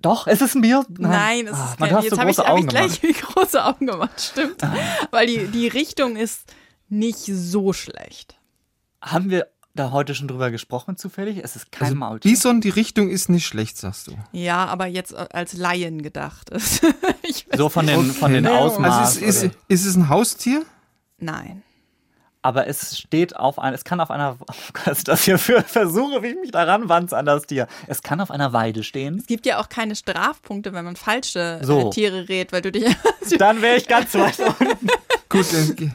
Doch, 0.00 0.26
ist 0.26 0.42
es 0.42 0.54
ein 0.54 0.60
Bison? 0.62 0.84
Nein, 0.98 1.46
es 1.46 1.54
Ah, 1.54 1.64
ist 1.70 1.78
kein 1.78 1.94
hast 1.94 2.04
Jetzt 2.04 2.14
so 2.14 2.20
habe 2.20 2.30
ich, 2.30 2.36
große 2.36 2.48
hab 2.48 2.56
ich 2.58 2.62
Augen 2.62 2.68
gleich 2.68 3.00
gemacht. 3.00 3.22
Ah. 3.24 3.30
große 3.32 3.64
Augen 3.64 3.86
gemacht. 3.86 4.20
Stimmt. 4.20 4.62
Weil 5.10 5.26
die, 5.26 5.46
die 5.46 5.68
Richtung 5.68 6.16
ist 6.16 6.52
nicht 6.88 7.18
so 7.24 7.72
schlecht. 7.72 8.36
Haben 9.00 9.30
wir 9.30 9.46
da 9.74 9.90
heute 9.90 10.14
schon 10.14 10.28
drüber 10.28 10.50
gesprochen, 10.50 10.96
zufällig? 10.96 11.38
Es 11.42 11.56
ist 11.56 11.72
kein 11.72 11.86
Also 11.88 11.96
Maultier. 11.96 12.30
Bison, 12.30 12.60
die 12.60 12.68
Richtung 12.70 13.08
ist 13.08 13.28
nicht 13.28 13.46
schlecht, 13.46 13.76
sagst 13.78 14.06
du. 14.08 14.12
Ja, 14.32 14.66
aber 14.66 14.86
jetzt 14.86 15.14
als 15.14 15.54
Laien 15.54 16.02
gedacht 16.02 16.50
ist. 16.50 16.82
ich 17.22 17.46
So 17.56 17.68
von 17.68 17.86
den, 17.86 18.10
von 18.12 18.32
den 18.32 18.46
Okay. 18.46 18.56
Ausmaßen. 18.56 19.22
Also 19.24 19.24
ist, 19.24 19.42
ist, 19.44 19.56
ist 19.68 19.86
es 19.86 19.96
ein 19.96 20.08
Haustier? 20.08 20.64
Nein. 21.18 21.62
aber 22.42 22.66
es 22.66 22.98
steht 22.98 23.36
auf 23.36 23.58
ein, 23.60 23.72
es 23.72 23.84
kann 23.84 24.00
auf 24.00 24.10
einer, 24.10 24.36
oh 24.40 24.54
was 24.84 24.98
ist 24.98 25.08
das 25.08 25.22
hier 25.24 25.38
für 25.38 25.62
Versuche, 25.62 26.22
wie 26.22 26.28
ich 26.28 26.36
mich 26.40 26.50
daran 26.50 26.88
wanze 26.88 27.16
an 27.16 27.24
das 27.24 27.46
Tier. 27.46 27.68
Es 27.86 28.02
kann 28.02 28.20
auf 28.20 28.30
einer 28.32 28.52
Weide 28.52 28.82
stehen. 28.82 29.16
Es 29.18 29.26
gibt 29.26 29.46
ja 29.46 29.60
auch 29.60 29.68
keine 29.68 29.94
Strafpunkte, 29.96 30.72
wenn 30.72 30.84
man 30.84 30.96
falsche 30.96 31.60
So. 31.62 31.86
äh, 31.88 31.90
Tiere 31.90 32.28
rät, 32.28 32.52
weil 32.52 32.60
du 32.62 32.72
dich. 32.72 32.84
Dann 33.38 33.62
wäre 33.62 33.76
ich 33.76 33.86
ganz 33.88 34.12
weit 34.14 34.38
unten. 34.40 34.88
Gut, 35.28 35.46
dann, 35.52 35.94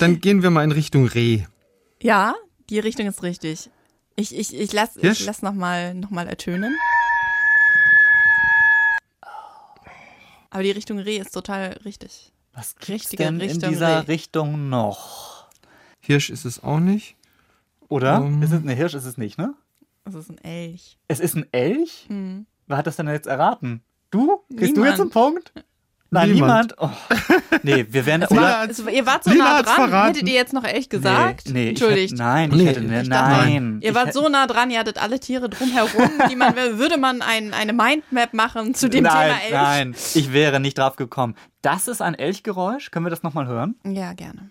dann 0.00 0.20
gehen 0.20 0.42
wir 0.42 0.50
mal 0.50 0.62
in 0.64 0.72
Richtung 0.72 1.06
Reh. 1.06 1.42
ja, 2.00 2.34
die 2.70 2.78
Richtung 2.78 3.06
ist 3.06 3.22
richtig. 3.22 3.70
Ich, 4.16 4.34
ich, 4.34 4.54
ich 4.54 4.72
lass, 4.72 4.94
Hirsch? 4.94 5.20
ich 5.20 5.26
lass 5.26 5.42
nochmal 5.42 5.94
noch 5.94 6.10
mal 6.10 6.26
ertönen. 6.26 6.74
Aber 10.50 10.62
die 10.62 10.70
Richtung 10.70 10.98
Reh 10.98 11.18
ist 11.18 11.32
total 11.32 11.78
richtig. 11.84 12.32
Was 12.52 12.74
Richtige 12.88 13.22
denn 13.24 13.34
in 13.34 13.40
Richtung 13.40 13.70
dieser 13.70 14.02
Reh. 14.02 14.12
Richtung 14.12 14.68
noch? 14.68 15.48
Hirsch 16.00 16.30
ist 16.30 16.44
es 16.44 16.62
auch 16.62 16.80
nicht. 16.80 17.16
Oder? 17.88 18.20
Um. 18.20 18.42
ist 18.42 18.52
es 18.52 18.62
eine 18.62 18.74
Hirsch? 18.74 18.94
Ist 18.94 19.04
es 19.04 19.16
nicht, 19.18 19.38
ne? 19.38 19.54
Das 20.04 20.14
ist 20.14 20.30
ein 20.30 20.38
Elch. 20.38 20.98
Es 21.06 21.20
ist 21.20 21.36
ein 21.36 21.46
Elch? 21.52 22.06
Hm. 22.08 22.46
Wer 22.66 22.76
hat 22.76 22.86
das 22.86 22.96
denn 22.96 23.08
jetzt 23.08 23.26
erraten? 23.26 23.82
Du? 24.10 24.42
Kriegst 24.48 24.76
du 24.76 24.80
Niemand. 24.80 24.90
jetzt 24.90 25.00
einen 25.00 25.10
Punkt? 25.10 25.52
Nein, 26.10 26.32
niemand. 26.32 26.74
Niemand. 26.78 26.98
Oh. 27.10 27.14
Nee, 27.64 27.86
wir 27.90 28.06
werden. 28.06 28.22
Es 28.22 28.30
oder? 28.30 28.68
es, 28.70 28.78
ihr 28.78 29.04
wart 29.04 29.24
so 29.24 29.30
nah 29.32 29.62
dran. 29.62 29.74
verraten. 29.74 30.14
Hättet 30.14 30.28
ihr 30.28 30.34
jetzt 30.34 30.52
noch 30.52 30.62
Elch 30.64 30.88
gesagt? 30.88 31.46
Nee, 31.46 31.52
nee, 31.52 31.68
Entschuldigt. 31.70 32.12
Ich 32.14 32.20
hätte, 32.20 32.22
nein, 32.22 32.50
ich 32.52 32.56
Nee, 32.56 32.66
hätte, 32.66 32.80
ne, 32.82 33.02
ich 33.02 33.08
nein. 33.08 33.78
Ihr 33.82 33.88
Ich 33.90 33.94
wart 33.96 34.12
so 34.12 34.28
nah 34.28 34.46
dran, 34.46 34.70
ihr 34.70 34.78
hattet 34.78 35.02
alle 35.02 35.18
Tiere 35.18 35.48
drumherum, 35.50 36.10
die 36.30 36.36
man, 36.36 36.54
würde 36.78 36.98
man 36.98 37.20
ein, 37.20 37.52
eine 37.52 37.72
Mindmap 37.72 38.32
machen 38.32 38.74
zu 38.74 38.88
dem 38.88 39.02
nein, 39.04 39.12
Thema 39.12 39.40
Elch? 39.42 39.52
Nein, 39.52 39.94
ich 40.14 40.32
wäre 40.32 40.60
nicht 40.60 40.78
drauf 40.78 40.94
gekommen. 40.96 41.34
Das 41.62 41.88
ist 41.88 42.00
ein 42.00 42.14
Elchgeräusch. 42.14 42.90
Können 42.92 43.04
wir 43.06 43.10
das 43.10 43.24
nochmal 43.24 43.46
hören? 43.48 43.74
Ja, 43.84 44.12
gerne. 44.12 44.50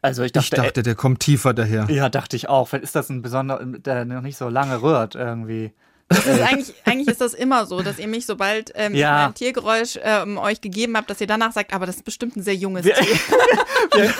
Also 0.00 0.22
ich 0.22 0.32
dachte, 0.32 0.44
Ich 0.56 0.62
dachte, 0.62 0.82
der 0.82 0.94
kommt 0.94 1.20
tiefer 1.20 1.54
daher. 1.54 1.86
ja, 1.90 2.08
dachte 2.08 2.36
ich 2.36 2.48
auch. 2.48 2.68
Vielleicht 2.68 2.84
ist 2.84 2.94
das 2.94 3.08
ein 3.08 3.22
besonderer, 3.22 3.64
der 3.64 4.04
noch 4.04 4.22
nicht 4.22 4.36
so 4.36 4.48
lange 4.48 4.80
rührt 4.82 5.14
irgendwie. 5.16 5.72
Das 6.08 6.26
ist 6.26 6.40
eigentlich, 6.40 6.74
eigentlich 6.86 7.08
ist 7.08 7.20
das 7.20 7.34
immer 7.34 7.66
so, 7.66 7.82
dass 7.82 7.98
ihr 7.98 8.08
mich, 8.08 8.24
sobald 8.24 8.72
ähm, 8.74 8.94
Ja. 8.94 9.26
ein 9.26 9.34
Tiergeräusch 9.34 9.98
ähm, 10.02 10.38
euch 10.38 10.60
gegeben 10.62 10.96
habt, 10.96 11.10
dass 11.10 11.20
ihr 11.20 11.26
danach 11.26 11.52
sagt, 11.52 11.74
aber 11.74 11.84
das 11.84 11.96
ist 11.96 12.04
bestimmt 12.04 12.34
ein 12.36 12.42
sehr 12.42 12.54
junges 12.54 12.84
Tier. 12.84 12.94
ich, 13.94 14.10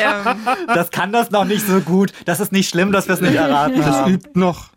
ähm, 0.00 0.46
Das 0.68 0.90
kann 0.90 1.12
das 1.12 1.30
noch 1.30 1.44
nicht 1.44 1.66
so 1.66 1.80
gut. 1.80 2.12
Das 2.24 2.38
ist 2.40 2.52
nicht 2.52 2.68
schlimm, 2.68 2.92
dass 2.92 3.08
wir 3.08 3.14
es 3.14 3.20
nicht 3.20 3.34
erraten 3.34 3.78
Das 3.80 3.86
haben. 3.86 4.12
übt 4.14 4.30
noch. 4.38 4.70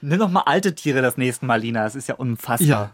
Nimm 0.00 0.18
doch 0.18 0.28
mal 0.30 0.42
alte 0.46 0.74
Tiere 0.74 1.00
das 1.00 1.16
nächste 1.16 1.46
Mal, 1.46 1.60
Lina. 1.60 1.84
Das 1.84 1.94
ist 1.94 2.08
ja 2.08 2.16
unfassbar. 2.16 2.66
Ja. 2.68 2.90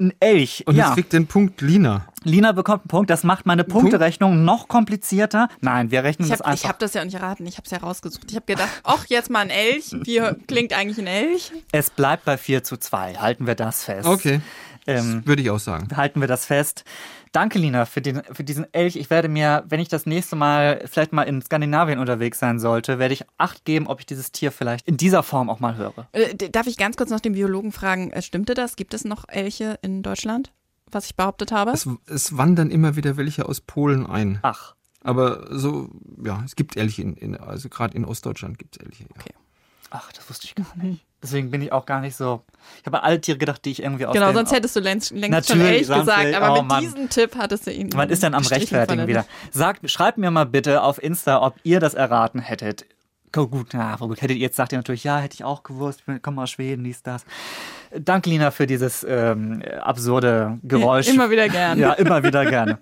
Ein 0.00 0.12
Elch. 0.20 0.64
Und 0.66 0.76
ja. 0.76 0.88
es 0.88 0.94
kriegt 0.94 1.12
den 1.12 1.26
Punkt 1.26 1.60
Lina. 1.60 2.06
Lina 2.24 2.52
bekommt 2.52 2.82
einen 2.82 2.88
Punkt. 2.88 3.10
Das 3.10 3.24
macht 3.24 3.46
meine 3.46 3.64
Punkterechnung 3.64 4.44
noch 4.44 4.68
komplizierter. 4.68 5.48
Nein, 5.60 5.90
wir 5.90 6.04
rechnen 6.04 6.26
ich 6.26 6.30
das 6.30 6.40
habe 6.40 6.50
einfach. 6.50 6.68
hab 6.68 6.78
das 6.78 6.94
ja 6.94 7.04
nicht 7.04 7.14
erraten, 7.14 7.46
ich 7.46 7.56
habe 7.56 7.64
es 7.64 7.70
ja 7.70 7.78
rausgesucht. 7.78 8.30
Ich 8.30 8.36
habe 8.36 8.46
gedacht, 8.46 8.68
ach, 8.84 9.06
jetzt 9.06 9.30
mal 9.30 9.40
ein 9.40 9.50
Elch. 9.50 9.92
Wie 10.02 10.20
klingt 10.46 10.72
eigentlich 10.72 10.98
ein 10.98 11.06
Elch? 11.06 11.52
es 11.72 11.90
bleibt 11.90 12.24
bei 12.24 12.36
4 12.36 12.64
zu 12.64 12.76
2. 12.76 13.14
Halten 13.14 13.46
wir 13.46 13.54
das 13.54 13.84
fest. 13.84 14.06
Okay. 14.06 14.40
Ähm, 14.86 15.22
Würde 15.26 15.42
ich 15.42 15.50
auch 15.50 15.58
sagen. 15.58 15.88
halten 15.96 16.20
wir 16.20 16.28
das 16.28 16.46
fest. 16.46 16.84
Danke, 17.32 17.58
Lina, 17.58 17.84
für, 17.84 18.00
den, 18.00 18.22
für 18.32 18.44
diesen 18.44 18.72
Elch. 18.72 18.96
Ich 18.96 19.10
werde 19.10 19.28
mir, 19.28 19.64
wenn 19.68 19.80
ich 19.80 19.88
das 19.88 20.06
nächste 20.06 20.36
Mal 20.36 20.82
vielleicht 20.86 21.12
mal 21.12 21.22
in 21.22 21.42
Skandinavien 21.42 21.98
unterwegs 21.98 22.38
sein 22.38 22.58
sollte, 22.58 22.98
werde 22.98 23.14
ich 23.14 23.24
Acht 23.36 23.64
geben, 23.64 23.86
ob 23.86 24.00
ich 24.00 24.06
dieses 24.06 24.32
Tier 24.32 24.50
vielleicht 24.52 24.86
in 24.88 24.96
dieser 24.96 25.22
Form 25.22 25.50
auch 25.50 25.60
mal 25.60 25.76
höre. 25.76 26.08
Äh, 26.12 26.34
darf 26.50 26.66
ich 26.66 26.76
ganz 26.76 26.96
kurz 26.96 27.10
noch 27.10 27.20
den 27.20 27.34
Biologen 27.34 27.72
fragen, 27.72 28.10
äh, 28.10 28.22
stimmte 28.22 28.54
das? 28.54 28.76
Gibt 28.76 28.94
es 28.94 29.04
noch 29.04 29.24
Elche 29.28 29.78
in 29.82 30.02
Deutschland, 30.02 30.52
was 30.90 31.06
ich 31.06 31.16
behauptet 31.16 31.52
habe? 31.52 31.70
Es, 31.72 31.88
es 32.06 32.36
wandern 32.36 32.70
immer 32.70 32.96
wieder 32.96 33.16
welche 33.16 33.46
aus 33.48 33.60
Polen 33.60 34.06
ein. 34.06 34.38
Ach, 34.42 34.74
Aber 35.02 35.46
so, 35.56 35.90
ja, 36.24 36.42
es 36.44 36.56
gibt 36.56 36.76
Elche, 36.76 37.02
in, 37.02 37.14
in, 37.14 37.36
also 37.36 37.68
gerade 37.68 37.96
in 37.96 38.04
Ostdeutschland 38.04 38.58
gibt 38.58 38.76
es 38.76 38.84
Elche. 38.84 39.04
Ja. 39.04 39.10
Okay. 39.20 39.34
ach, 39.90 40.12
das 40.12 40.28
wusste 40.28 40.46
ich 40.46 40.54
gar 40.54 40.76
nicht. 40.76 41.07
Deswegen 41.22 41.50
bin 41.50 41.62
ich 41.62 41.72
auch 41.72 41.84
gar 41.84 42.00
nicht 42.00 42.14
so. 42.16 42.42
Ich 42.80 42.86
habe 42.86 42.98
an 43.00 43.04
alle 43.04 43.20
Tiere 43.20 43.38
gedacht, 43.38 43.64
die 43.64 43.72
ich 43.72 43.82
irgendwie 43.82 44.06
aus 44.06 44.14
Genau, 44.14 44.32
sonst 44.32 44.52
hättest 44.52 44.76
du 44.76 44.80
längst, 44.80 45.10
längst 45.10 45.48
schon 45.50 45.60
Elch 45.60 45.88
gesagt, 45.88 46.34
aber 46.34 46.52
Oh, 46.52 46.62
mit 46.62 46.68
Mann. 46.70 46.80
diesem 46.80 47.08
Tipp 47.08 47.34
hattest 47.36 47.66
du 47.66 47.72
ihn. 47.72 47.90
Man 47.94 48.08
ist 48.08 48.22
dann 48.22 48.34
am 48.34 48.46
Rechtfertigen 48.46 48.98
der 48.98 49.08
wieder. 49.08 49.26
Sagt, 49.50 49.90
schreibt 49.90 50.18
mir 50.18 50.30
mal 50.30 50.46
bitte 50.46 50.82
auf 50.82 51.02
Insta, 51.02 51.42
ob 51.42 51.56
ihr 51.64 51.80
das 51.80 51.94
erraten 51.94 52.38
hättet. 52.40 52.86
Oh, 53.36 53.46
gut, 53.46 53.68
na, 53.72 53.92
aber 53.92 54.08
gut, 54.08 54.22
hättet 54.22 54.36
ihr 54.36 54.42
jetzt 54.42 54.56
sagt 54.56 54.72
ihr 54.72 54.78
natürlich, 54.78 55.04
ja, 55.04 55.18
hätte 55.18 55.34
ich 55.34 55.44
auch 55.44 55.62
gewusst, 55.62 56.02
ich 56.06 56.22
komme 56.22 56.42
aus 56.42 56.50
Schweden, 56.50 56.84
dies, 56.84 57.02
das. 57.02 57.24
Danke, 57.96 58.28
Lina, 58.28 58.50
für 58.50 58.66
dieses 58.66 59.04
ähm, 59.08 59.62
absurde 59.80 60.58
Geräusch. 60.62 61.08
Immer 61.14 61.30
wieder 61.30 61.48
gern. 61.48 61.78
Ja, 61.78 61.92
immer 61.94 62.22
wieder 62.22 62.44
gerne. 62.44 62.78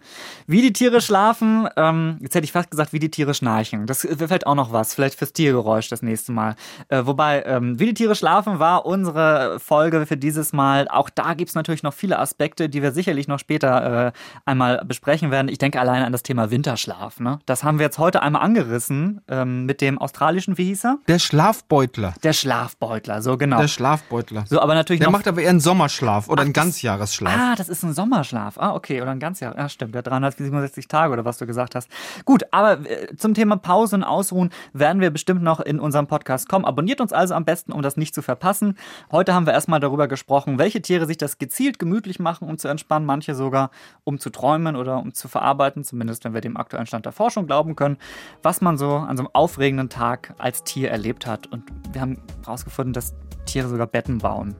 Wie 0.46 0.62
die 0.62 0.72
Tiere 0.72 1.00
schlafen, 1.00 1.68
ähm, 1.76 2.18
jetzt 2.20 2.34
hätte 2.34 2.44
ich 2.44 2.52
fast 2.52 2.70
gesagt, 2.70 2.92
wie 2.92 2.98
die 2.98 3.10
Tiere 3.10 3.34
schnarchen. 3.34 3.86
Das 3.86 4.04
wäre 4.04 4.16
vielleicht 4.16 4.46
auch 4.46 4.54
noch 4.54 4.72
was, 4.72 4.94
vielleicht 4.94 5.16
fürs 5.16 5.32
Tiergeräusch 5.32 5.88
das 5.88 6.02
nächste 6.02 6.32
Mal. 6.32 6.56
Äh, 6.88 7.02
wobei, 7.04 7.44
ähm, 7.46 7.78
wie 7.78 7.86
die 7.86 7.94
Tiere 7.94 8.16
schlafen 8.16 8.58
war 8.58 8.84
unsere 8.84 9.60
Folge 9.60 10.06
für 10.06 10.16
dieses 10.16 10.52
Mal. 10.52 10.88
Auch 10.88 11.08
da 11.08 11.34
gibt's 11.34 11.54
natürlich 11.54 11.82
noch 11.82 11.94
viele 11.94 12.18
Aspekte, 12.18 12.68
die 12.68 12.82
wir 12.82 12.92
sicherlich 12.92 13.28
noch 13.28 13.38
später 13.38 14.06
äh, 14.06 14.12
einmal 14.44 14.84
besprechen 14.84 15.30
werden. 15.30 15.48
Ich 15.48 15.58
denke 15.58 15.80
alleine 15.80 16.04
an 16.04 16.12
das 16.12 16.22
Thema 16.24 16.50
Winterschlaf. 16.50 17.20
Ne? 17.20 17.38
Das 17.46 17.62
haben 17.62 17.78
wir 17.78 17.86
jetzt 17.86 17.98
heute 17.98 18.22
einmal 18.22 18.42
angerissen 18.42 19.20
ähm, 19.28 19.66
mit 19.66 19.80
dem 19.80 19.98
australischen, 19.98 20.35
wie 20.46 20.64
hieß 20.64 20.84
er? 20.84 20.98
Der 21.08 21.18
Schlafbeutler. 21.18 22.14
Der 22.22 22.32
Schlafbeutler, 22.32 23.22
so 23.22 23.36
genau. 23.36 23.58
Der 23.58 23.68
Schlafbeutler. 23.68 24.44
so, 24.46 24.60
aber 24.60 24.74
natürlich 24.74 25.00
Der 25.00 25.10
macht 25.10 25.26
aber 25.26 25.42
eher 25.42 25.50
einen 25.50 25.60
Sommerschlaf 25.60 26.28
oder 26.28 26.42
einen 26.42 26.52
Ganzjahresschlaf. 26.52 27.34
Ah, 27.36 27.54
das 27.56 27.68
ist 27.68 27.82
ein 27.82 27.94
Sommerschlaf. 27.94 28.58
Ah, 28.58 28.74
okay. 28.74 29.00
Oder 29.02 29.10
ein 29.10 29.20
Ganzjahr. 29.20 29.56
Ja, 29.56 29.68
stimmt. 29.68 29.94
Der 29.94 30.02
367 30.02 30.88
Tage 30.88 31.12
oder 31.12 31.24
was 31.24 31.38
du 31.38 31.46
gesagt 31.46 31.74
hast. 31.74 31.88
Gut, 32.24 32.44
aber 32.50 32.88
äh, 32.88 33.16
zum 33.16 33.34
Thema 33.34 33.56
Pause 33.56 33.96
und 33.96 34.04
Ausruhen 34.04 34.50
werden 34.72 35.00
wir 35.00 35.10
bestimmt 35.10 35.42
noch 35.42 35.60
in 35.60 35.80
unserem 35.80 36.06
Podcast 36.06 36.48
kommen. 36.48 36.64
Abonniert 36.64 37.00
uns 37.00 37.12
also 37.12 37.34
am 37.34 37.44
besten, 37.44 37.72
um 37.72 37.82
das 37.82 37.96
nicht 37.96 38.14
zu 38.14 38.22
verpassen. 38.22 38.76
Heute 39.10 39.34
haben 39.34 39.46
wir 39.46 39.52
erstmal 39.52 39.80
darüber 39.80 40.08
gesprochen, 40.08 40.58
welche 40.58 40.82
Tiere 40.82 41.06
sich 41.06 41.16
das 41.16 41.38
gezielt 41.38 41.78
gemütlich 41.78 42.18
machen, 42.18 42.48
um 42.48 42.58
zu 42.58 42.68
entspannen. 42.68 43.06
Manche 43.06 43.34
sogar, 43.34 43.70
um 44.04 44.18
zu 44.18 44.30
träumen 44.30 44.76
oder 44.76 44.98
um 44.98 45.14
zu 45.14 45.28
verarbeiten. 45.28 45.84
Zumindest, 45.84 46.24
wenn 46.24 46.34
wir 46.34 46.40
dem 46.40 46.56
aktuellen 46.56 46.86
Stand 46.86 47.06
der 47.06 47.12
Forschung 47.12 47.46
glauben 47.46 47.76
können. 47.76 47.96
Was 48.42 48.60
man 48.60 48.78
so 48.78 48.96
an 48.96 49.16
so 49.16 49.22
einem 49.22 49.30
aufregenden 49.32 49.88
Tag 50.26 50.34
als 50.38 50.64
Tier 50.64 50.90
erlebt 50.90 51.26
hat. 51.26 51.46
Und 51.48 51.64
wir 51.92 52.00
haben 52.00 52.18
herausgefunden, 52.44 52.92
dass 52.92 53.14
Tiere 53.46 53.68
sogar 53.68 53.86
Betten 53.86 54.18
bauen 54.18 54.54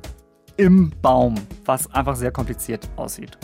im 0.59 0.91
Baum, 1.03 1.35
was 1.67 1.93
einfach 1.93 2.17
sehr 2.17 2.31
kompliziert 2.31 2.89
aussieht. 2.97 3.37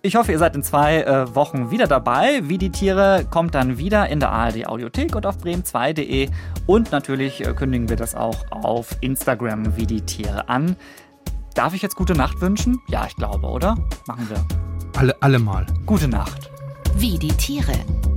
Ich 0.00 0.16
hoffe, 0.16 0.32
ihr 0.32 0.38
seid 0.38 0.56
in 0.56 0.62
zwei 0.62 1.02
äh, 1.02 1.34
Wochen 1.34 1.70
wieder 1.70 1.86
dabei. 1.86 2.40
Wie 2.44 2.56
die 2.56 2.70
Tiere 2.70 3.26
kommt 3.30 3.54
dann 3.54 3.76
wieder 3.76 4.08
in 4.08 4.18
der 4.18 4.30
ARD 4.30 4.66
Audiothek 4.66 5.14
und 5.14 5.26
auf 5.26 5.36
bremen2.de 5.36 6.30
und 6.66 6.90
natürlich 6.90 7.46
äh, 7.46 7.52
kündigen 7.52 7.90
wir 7.90 7.96
das 7.96 8.14
auch 8.14 8.50
auf 8.50 8.96
Instagram 9.02 9.76
wie 9.76 9.86
die 9.86 10.00
Tiere 10.00 10.48
an. 10.48 10.76
Darf 11.54 11.74
ich 11.74 11.82
jetzt 11.82 11.96
gute 11.96 12.14
Nacht 12.14 12.40
wünschen? 12.40 12.80
Ja, 12.88 13.04
ich 13.06 13.16
glaube, 13.16 13.46
oder? 13.46 13.76
Machen 14.06 14.28
wir. 14.30 14.42
Alle, 14.96 15.14
alle 15.20 15.38
mal. 15.38 15.66
Gute 15.84 16.08
Nacht. 16.08 16.50
Wie 16.96 17.18
die 17.18 17.28
Tiere. 17.28 17.74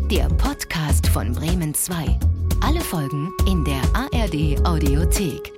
Der 0.09 0.29
Podcast 0.29 1.07
von 1.07 1.33
Bremen 1.33 1.73
2. 1.73 2.17
Alle 2.59 2.81
Folgen 2.81 3.33
in 3.45 3.63
der 3.63 3.81
ARD 3.93 4.65
Audiothek. 4.65 5.56